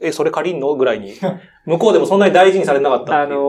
[0.01, 0.75] え、それ借りんの？
[0.75, 1.15] ぐらいに、
[1.65, 3.39] 向こうでもそんなに大事にされなかったあっていう。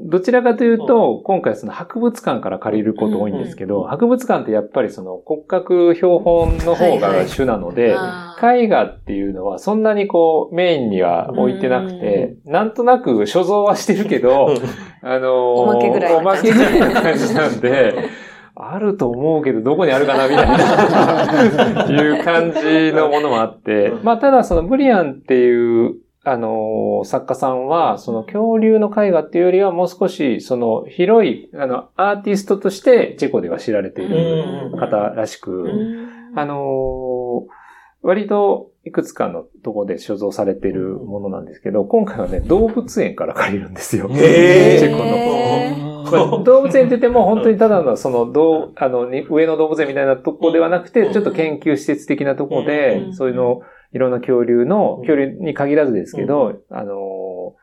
[0.00, 8.64] どちらかというと、今回その博物館から借りること多いんですけど、博物館ってやっぱりその骨格標本の方が主なので、あー。
[8.64, 14.54] 絵画っていうのはそんなにこうメインには置いてなくて、なんとなく所蔵はしてるけど、
[15.02, 17.94] あのーおまけぐらいおまけぐらいな感じなんで、
[18.56, 25.94] あると思うけどどこにあるかなみたいな、 いう感じのものもあって、まあただそのブリアンっていう、
[26.24, 34.78] あのー作家さんは、その恐竜の絵画っていうよりはもう少し、その広い、あの、アーティストとしてチェコでは知られているうん。
[34.78, 36.38] 方らしく、うん。
[36.38, 37.64] あのー
[38.06, 44.10] 割といくつかのところで所蔵されているものなんですけど、今回はね、動物園から借りるんですよ。
[44.10, 44.78] へー。
[44.78, 46.44] チェコの。
[46.44, 53.14] 動物園って言っても本当にただのその、どう、あの、に上野動物園みたいなとこではなくて、ちょっと研究施設的なとこで、ん。
[53.14, 53.62] そういうの、
[53.94, 57.54] いろんな恐竜の、恐竜に限らずですけど、あの、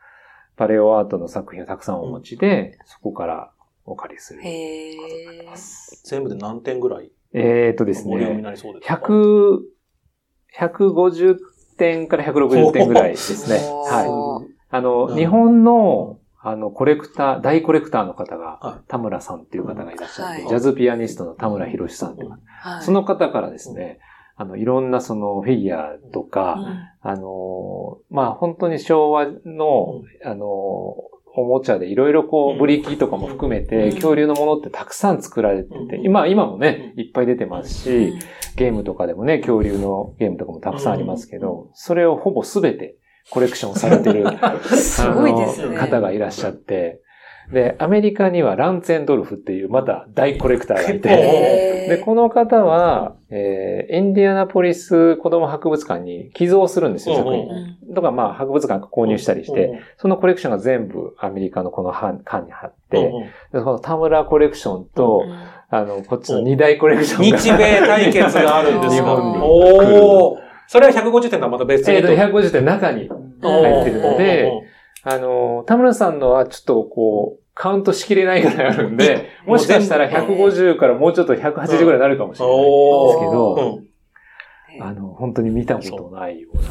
[0.56, 3.52] パレオアートの作品をたくさんお持ちで、そこから
[3.84, 4.40] お借りする。
[4.42, 4.96] へー。
[6.04, 7.12] 全部で何点ぐらい？
[7.34, 9.58] えーっとですボリュームにね、なりそうですか？100、
[10.58, 11.36] 150
[11.76, 13.56] 点から160点ぐらいですね。
[13.56, 14.54] はい。
[14.70, 15.16] あの、うん。
[15.16, 20.48] 日本の、あの、コレクター、大コレクターの方はが、田村さんっていう方がいらっしゃって、はい。
[20.48, 22.82] ジャズピアニストの田村博さんっていう方はい。
[22.82, 23.98] その方からですね、
[24.42, 27.10] あの、いろんなそのフィギュアとか、うん。
[27.12, 30.46] あの、まあ、本当に昭和の、あの、
[31.34, 32.56] おもちゃでいろいろこうん。
[32.56, 33.94] う、ブリキとかも含めて、うん。
[33.94, 36.04] 恐竜のものってたくさん作られてて、うん。
[36.04, 38.18] 今、今もね、いっぱい出てますし、うん。
[38.56, 42.96] ゲームとかでもね、恐竜のゲームとかもたくさんありますけど、それをほぼすべて
[43.30, 44.26] コレクションされてる
[44.74, 45.76] すごいですね。
[45.76, 47.00] 方がいらっしゃって、
[47.52, 57.46] で、アメリカにはランツェンドルフっていうまた大コレクターがいて、で、この方は、えー、インディアナポリス子供博物館に寄贈するんですよ、作品。
[57.88, 57.94] うん。
[57.94, 63.12] とか、まあ、博物館が購入したりして、そのコレクションが全部アメリカのこの版館に貼って、
[63.52, 65.22] でこの田村コレクションと、
[65.68, 67.38] あの、こっちの二大コレクションが。
[67.38, 69.02] 日米対決があるんですよ。
[69.02, 70.38] 日本におー。
[70.68, 73.08] それは150点とはまた別にえっと、150点中に
[73.42, 74.50] 入ってるので、
[75.04, 82.62] あの、田村さんのはちょっとこう、カウントしきれないぐらいあるんで、 もしかしたら150からもうちょっと180ぐらいになるかもしれないで
[83.12, 83.92] すけど、うん
[84.80, 86.62] あの、本当に見たことないような。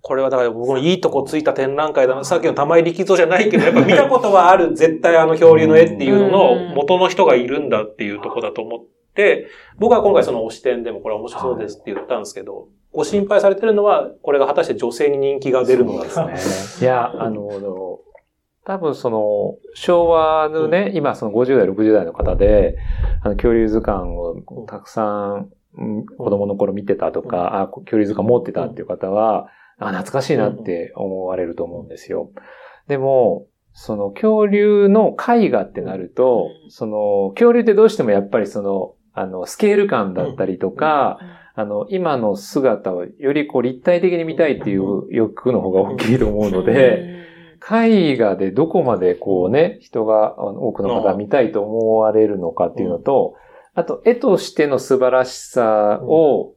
[0.00, 2.24] これはだから僕のいいとこついた展覧会だな。
[2.24, 8.80] さっきの玉井力蔵じゃないけど、やっぱ見たことはある絶対あの恐竜の絵っていうのの元の人がいるんだっていうとこだと思っ
[9.14, 9.48] て、
[9.78, 16.80] 僕は今回その推し展でもこれ面白そうですって言ったんですけど、ご心配されてるのは、これが果たして女性に人気が出るのかですね。
[16.80, 18.00] いや、あの、
[18.68, 22.76] 多分その、昭和のね、今その50代、60代の方で、
[23.22, 25.48] あの、恐竜図鑑をたくさん、
[25.78, 29.48] うん子供の頃見てたとか、あ、恐竜図鑑持ってたっていう方は、
[29.78, 32.30] あ、懐かしいなって思われると思うんですよ。
[32.88, 41.18] でも、その恐竜の絵画ってなると、その恐竜ってどうしてもやっぱりその、あの、スケール感だったりとか、
[41.54, 47.27] あの、今の姿をよりこう立体的に見たいっていう欲の方が大きいと思うので、
[47.70, 53.34] 絵画でどこまでこうね、人が、多くの方が見たいと思われるのかっていうのと、
[53.74, 56.54] あと、絵としての素晴らしさを、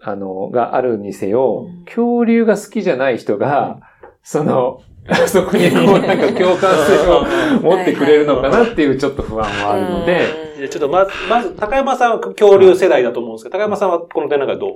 [0.00, 3.80] あの、があるにせようん、恐竜が好きじゃない人が、
[4.22, 4.80] その、
[5.28, 7.24] そこにこうなんか共感性を
[7.62, 14.66] 持ってくれるのかなっていうちょっと不安はあるので、ちょっとまず、まず、高山さんは恐竜世代だと思うんですけど、高山さんはこの展覧会ど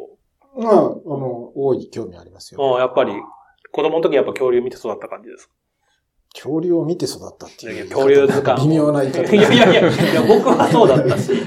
[0.56, 0.62] う？
[0.62, 2.74] まあ、あの、大いに興味ありますよ。
[2.74, 3.12] うんやっぱり、
[3.72, 5.54] 子供の時やっぱ恐竜見て育った感じですか？
[6.32, 7.88] 恐竜を見て育ったっていう。
[7.88, 9.34] 恐竜図鑑を微妙な言い方。
[9.34, 11.32] いやいやいや、いや僕はそうだったし。
[11.32, 11.42] いや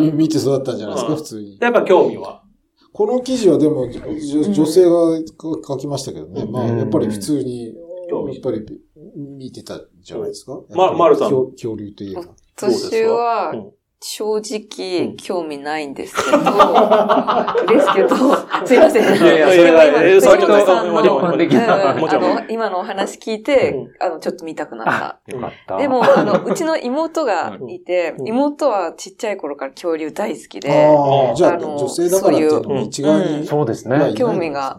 [0.00, 1.58] 見見て育ったんじゃないですか、うん普通に。
[1.60, 2.42] やっぱ興味は。
[2.94, 5.18] この記事はでも、女性が
[5.68, 6.46] 書きましたけどね。
[6.50, 7.74] まあ、うんやっぱり普通に、
[8.08, 8.64] 興味やっぱり
[9.14, 10.62] 見てたんじゃないですか？
[10.70, 12.22] ままるさん恐恐竜といえば。
[12.56, 16.38] 私はうん、正直、興味ないんですけど、
[17.66, 18.36] ですけど、
[18.66, 19.16] すいません。
[19.16, 22.24] いやいやでも今えーそれ藤本さんの、一般的なうんもちろん。
[22.24, 23.88] あの、今のお話聞いて、うん。
[23.98, 25.34] あの、ちょっと見たくなった。
[25.34, 25.76] よかった。
[25.78, 28.28] でも、あの、うちの妹がいてう、ん。
[28.28, 33.46] 妹はちっちゃい頃から恐竜大好きで、ああ、じゃあ、女性だからっていう。
[33.46, 34.12] そうですね。
[34.14, 34.78] 興味が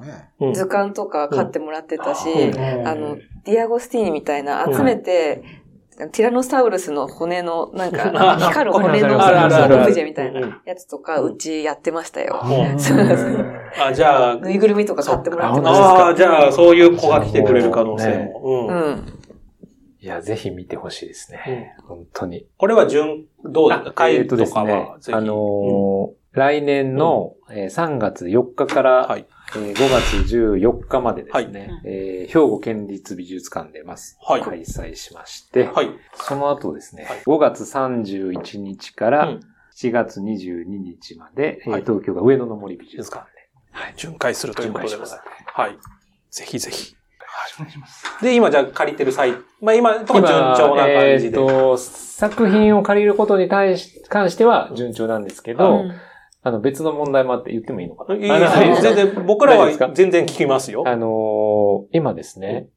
[0.53, 2.87] 図鑑とか買ってもらってたし、うん。
[2.87, 5.41] あの、ディアゴスティーニみたいな集めて、
[5.97, 12.39] ティラノサウルスの骨の、なんか、 光る骨のあるあるあるオブジェみたいなやつとか、うちやってましたよ。
[12.43, 13.45] うんそうそう
[13.83, 15.85] あ、じゃあ、ぬいぐるみとか買ってもらってまあした。
[15.85, 18.41] ああ、じゃあ、そういう子が来てくれる可能性も。
[18.43, 19.13] ううんん。
[19.99, 21.75] いや、ぜひ見てほしいですね。
[21.87, 22.45] 本当に。
[22.57, 23.89] これは順、どうだった？
[23.89, 25.17] え回ーとですねは、ぜひ。
[25.17, 29.25] あのー来年のえー3月4日からはい。
[29.55, 31.81] えー5月14日までですね、はい。
[31.85, 34.19] えー兵庫県立美術館でます。
[34.21, 34.41] はい。
[34.41, 35.89] 開催しまして、はい。
[36.13, 37.23] その後ですね、はい。
[37.25, 39.39] 5月31日からうん。
[39.75, 41.81] 7月22日まで、えーはい。
[41.81, 43.49] 東京が上野の森美術館で
[43.95, 45.23] 巡回するということで巡回します。
[45.47, 45.77] はい。
[46.29, 46.95] ぜひぜひ。
[48.21, 51.39] で、今じゃあ借りてる際、まあ今、とも順調な感じで。
[51.39, 55.95] えーと、作品を借りることに対し、関しては順調なんですけど、うん
[56.47, 58.15] あの別の問題もあって言ってもいいのかな？
[58.15, 58.27] いいで
[58.77, 58.93] すよ。
[58.95, 60.83] 全然、僕らは全然聞きますよ。
[60.87, 62.69] あのー今ですね、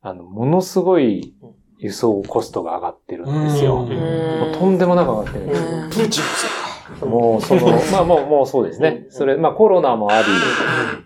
[0.00, 1.34] あの、ものすごい
[1.78, 3.82] 輸送コストが上がってるんですよ。
[3.82, 3.88] うん。
[3.90, 5.68] もうとんでもなく上がってるんですよ。
[5.68, 5.90] うん。
[5.90, 9.06] プーチンさもう、その、まあもう、もうそうですね。
[9.10, 10.26] それ、まあコロナもあり、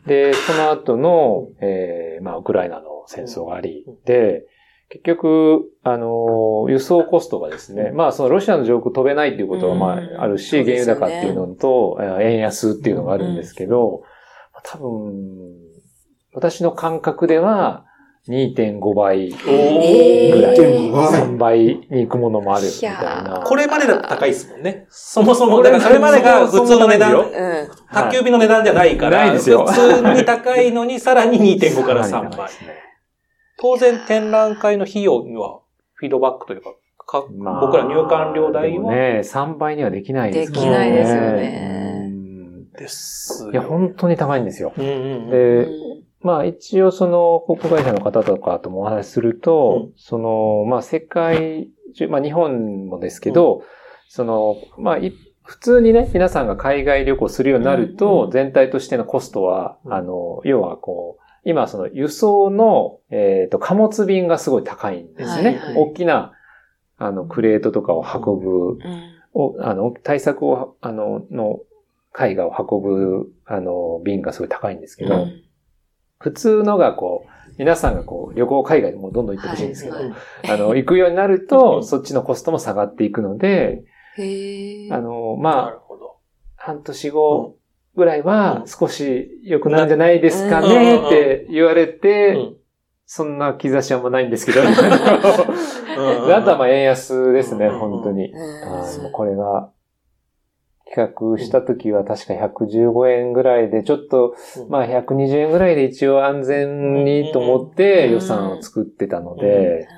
[0.07, 4.45] で、その後の、えーまあウクライナの戦争があり、で、
[4.91, 10.17] 結局、あのー輸送コストがですね、まあそのロシアの上空飛べないっていうことはまうん。
[10.19, 14.03] ああるし、原油高っていうのと、えー円安っていうのがあるんですけど、
[14.65, 15.55] 多分、
[16.35, 17.85] 私の感覚では
[18.29, 19.37] 2.5倍ぐ
[20.43, 21.07] らい、2.5倍。
[21.09, 21.59] 3倍
[21.91, 22.91] に行くものもあるみたい
[23.25, 23.43] な。
[23.45, 24.87] これまでだと高いですもんね。
[24.91, 27.25] そもそも、だからそれまでが普通の値段。
[27.93, 29.65] 宅急便の値段じゃないから、ないですよ。
[29.67, 32.51] 普通に高いのにさらに2.5から3倍
[33.61, 35.61] 当然展覧会の費用には
[35.93, 36.75] フィードバックというか、
[37.07, 42.03] かまあ僕ら入館料代は、ね、3倍にはできないですからできないですよね。
[42.07, 42.71] うん。
[42.73, 43.53] ですよ。
[43.53, 44.73] いや、本当に高いんですよ。
[44.77, 45.69] うんうんうんで、
[46.23, 49.93] まあ一応その航空会社の方とかともお話しすると、うん。
[49.97, 53.63] その、まあ世界中、まあ日本もですけど、
[54.09, 58.31] その、まあい普通にね、皆さんが海外旅行するようになると、うん。
[58.31, 59.93] 全体としてのコストは、うん。
[59.93, 65.51] あの、要はこう、今その輸送の、えっ、と、貨物便がすごい高いんですね。
[65.51, 66.33] はいはい大きな、
[66.99, 69.21] あの、クレートとかを運ぶ、うん。
[69.33, 71.61] を、あの、対策を、あの、の、
[72.21, 75.43] 絵画を運ぶ、あの、便がすごい高いんですけど、うん
[76.23, 80.13] 普通のがこう、皆さんがこう、旅行海外にもどんどん行ってほしいんですけど、はい
[80.51, 83.85] あの、行くようになるうと、んそっちのコストも下がっていくので。
[84.91, 86.19] あの、なまあ、るほど。
[86.57, 87.57] 半年後
[87.95, 88.27] ぐらいうん。
[88.27, 90.69] は少し良くなるんじゃないですかうん。
[90.69, 92.57] ねって言われて、うん。
[93.07, 94.67] そんな兆しはあんまないんですけど、うん。
[94.69, 94.73] で
[96.35, 97.79] あとはまあ円安ですね、うん。
[97.79, 98.33] 本当に。
[99.13, 99.73] これが、
[100.93, 104.35] 企画した時は確か115円ぐらいで、ちょっと、
[104.69, 108.13] まあ120円ぐらいで一応安全にと思ってうん。
[108.15, 109.89] 予算を作ってたので、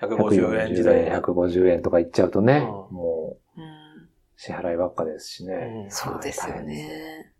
[0.00, 2.96] 150円時140代円、150円とかいっちゃうとね、うん。
[2.96, 4.08] もううん。
[4.36, 5.54] 支払いばっかですしね。
[5.54, 5.90] うん。
[5.90, 7.32] そうですよね。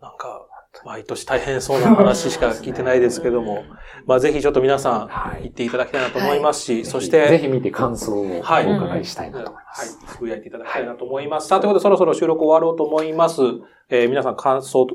[0.00, 0.46] なんか、
[0.84, 3.64] 毎年大変そうな話しか聞いてないですけども、
[4.04, 5.44] まあぜひちょっと皆さんはい。
[5.44, 9.86] 行っていただきたいなと思いますし、そしぜて、ひ見て感想をおはい伺いしたいなと思いまはい。
[9.86, 11.48] す。、つぶやいていただきたいなと思います。
[11.48, 13.40] さあ、ということでそろそろ収録終わろうと思います。
[13.88, 14.86] えー皆さん感想を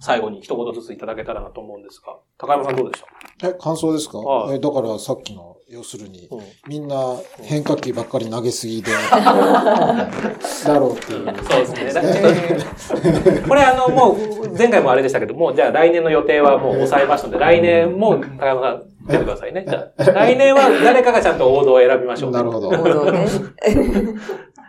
[0.00, 3.04] 最後に一言ずついただけたらなと思うんですが、高山さんどうでし
[3.44, 4.18] え、感想ですか？
[4.18, 4.56] はい。
[4.56, 6.28] えだからさっきの、要するに
[6.66, 6.96] みんな
[7.42, 11.26] 変化球ばっかり投げすぎで、 だろうっていう。
[11.44, 13.42] そうですね。
[13.46, 19.66] これあの、もう、前回もあれでしたけど、もうじゃあ来年の予定はもう抑えましたので、来年も高山さん出てくださいね。
[19.68, 22.30] じゃあ、来年は誰かがちゃんと王道を選びましょう。
[22.30, 22.68] なるほど。
[22.68, 23.26] 王道ね。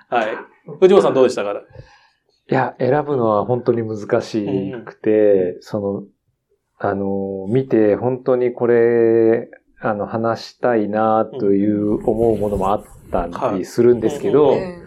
[0.09, 0.27] はい。
[0.81, 1.53] 藤本さんどうでしたか？
[2.51, 4.45] いや、選ぶのは本当に難し
[4.85, 6.03] くて、その、
[6.77, 9.47] あの、見て本当にこれ、
[9.81, 14.83] あの、話したいなという思うものもあったりするんですけど、うん。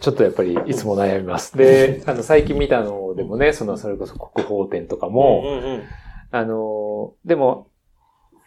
[0.00, 1.56] ちょっとやっぱりいつも悩みます。
[1.56, 5.42] で、あの、最近見たのでもね、その、それこそ国宝展とかも、
[6.30, 7.68] あの、でも、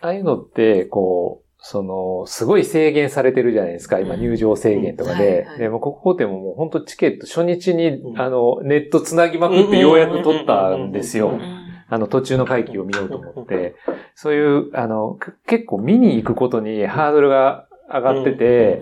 [0.01, 3.99] ああいうのって、こう、その、すごい制限されてるじゃないですか。
[3.99, 4.19] 今、うん。
[4.19, 5.45] 入場制限とかで。
[5.47, 5.55] は。
[5.55, 8.21] いでも、国宝展ももう本当チケット初日にう、ん。
[8.21, 11.29] あの、ネットつなぎまくってようやく取ったんですよ。
[11.29, 11.62] うん。
[11.93, 13.75] あの、途中の会期を見ようと思って。
[14.15, 15.17] そういう、あの、
[15.47, 18.81] け結構見に行くことにハードルが上がってて、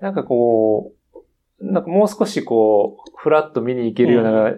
[0.00, 0.92] なんかこ
[1.60, 4.52] う、なんかもう少しこう、フラッと見に行けるような、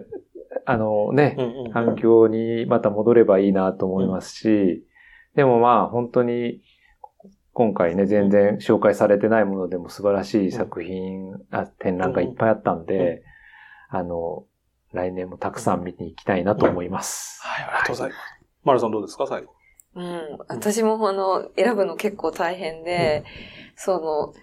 [0.67, 1.35] あのね、
[1.73, 4.85] 環境にまた戻ればいいなと思いますし、
[5.35, 6.61] でもまあ本当に
[7.53, 13.23] 今回ね、全然紹介されてないものでも素晴らしい作品、あ展覧会いっぱいあったんで、
[13.89, 14.45] あの、
[14.95, 17.39] 来年もたくさん見に行きたいなと思います。
[17.43, 18.21] はい、ありがとうございます。
[18.63, 19.53] マルさんどうですか最後？
[19.95, 20.37] うん。
[20.47, 23.23] 私もあの、選ぶの結構大変で、
[23.75, 24.33] その、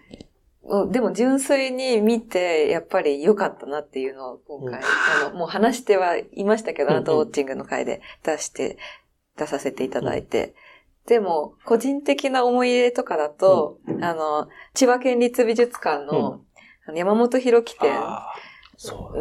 [0.65, 8.79] うんでも純粋に見て、やっぱり良かったなっていうのを今回、あの、もう話してはいましたけど、うんアートウォッチングの回で出して、
[9.37, 10.55] 出させていただいて。
[11.07, 16.43] でも、個人的な思い入れとかだと、あの、千葉県立美術館の、
[16.87, 17.91] あの山本博樹展。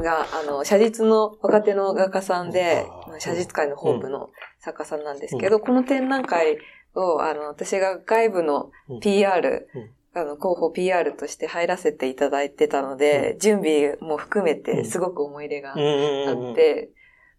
[0.01, 2.85] が、あの、写実の若手の画家さんで
[3.19, 6.57] 写実界のホープの作家さんなんですけど、この展覧会
[6.95, 8.99] を、あの、私が外部のうん。
[8.99, 9.89] PR、うん。
[10.13, 16.91] あの、広報 PR として入らせていただいてたので、準備も含めてすごく思い入れがあって、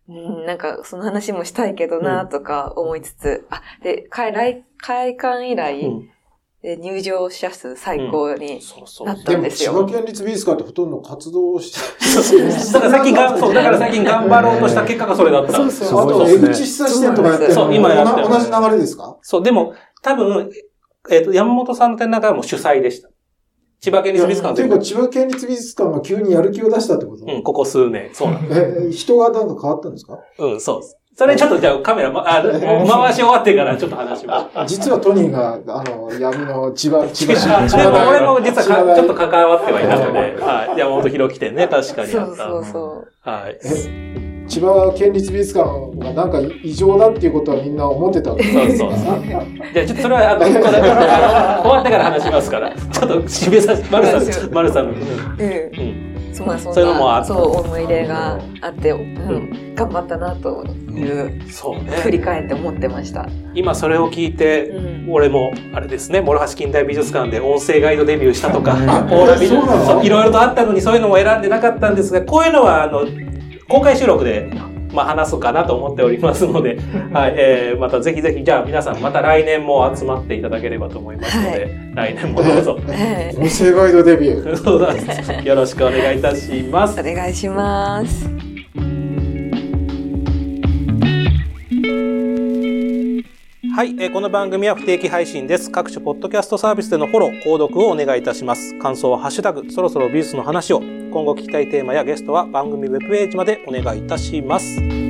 [0.08, 6.10] うん、なんかその話もしたいけどなとか思いつつ、あ、で、開来開館以来、
[6.64, 9.06] 入場者数最高にそうそう。
[9.08, 9.72] なったでも、んですよ。
[9.72, 15.52] 千葉県立美術館ってほとんど活動して、だから最近が、そう、だから最近頑張ろうとした結果がそれだった。
[15.52, 16.00] そうそう。
[16.00, 17.48] あと、江口久志店とかやってる。
[17.48, 18.28] のそう今やってる。
[18.28, 19.18] 同じ流れですか？
[19.22, 20.50] そう、でも、多分、
[21.10, 23.08] えっ、と、山本さんの展覧会はもう主催でした。
[23.80, 27.24] 千葉県立美術館というか、千葉県立美術館が急にやる気を出したってこと？
[27.26, 28.10] うん、ここ数年。
[28.14, 30.20] そうなんえ、人がなんか変わったんですか？
[30.38, 30.96] うん、そうです。
[31.14, 34.66] それちょっとじゃあカメラ、ま、あ回し終わってからちょっと話しましょう。
[34.66, 40.78] 実はトニーが、あの、闇の千葉、千葉市、あ でも俺も実はちょっと関わってはいたので、はい。
[40.78, 42.34] 山本博樹店ね、確かにあった。
[42.34, 43.08] そうそうそう。
[43.30, 43.58] はい。
[44.48, 48.98] 千葉県立美術館がなんか異常だっていうことはみんな思ってたわけそうそうそう。
[49.72, 54.92] じゃあちょっとそれは、あの、終わってから話しますから、ちょっと締めさせ、丸さん、丸さんの。
[54.92, 54.94] う
[55.44, 56.11] ん。
[56.32, 56.36] うん。
[56.36, 62.24] そうまあそういうのもあそう思い入れがあって、うん、頑張ったなというそう振りね。
[62.24, 63.28] 返って思ってました。
[63.54, 68.76] 今それを聞いて、うん俺も、あれですね、諸橋近代美術館で音声ガイドデビューしたとか、
[70.02, 73.02] いろいろとあったのにそういうのも選んでなかったんですが、こういうのは、あの、
[73.68, 74.50] 公開収録で
[74.92, 76.78] まあ、話すかなと思っておりますので、
[77.12, 82.74] はい、えー、またぜひぜひ、じゃあ皆さんまた来年も集まっていただければと思いますので、来年もどうぞ。
[82.74, 82.80] は
[83.32, 84.56] い音声ガイドデビュー。
[84.56, 87.02] そうなんですよろしくお願いいたしますお。
[87.02, 88.41] 願いします。
[93.74, 95.70] はい、えーこの番組は不定期配信です。
[95.70, 98.78] 各種ポッドキャストサービスでのフォロー、購読をお願いいたします。
[98.78, 100.80] 感想はハッシュタグ、そろそろ美術の話を。
[100.80, 105.01] 今後聞きたいテーマやゲストは番組ウェブページまでお願いいたします。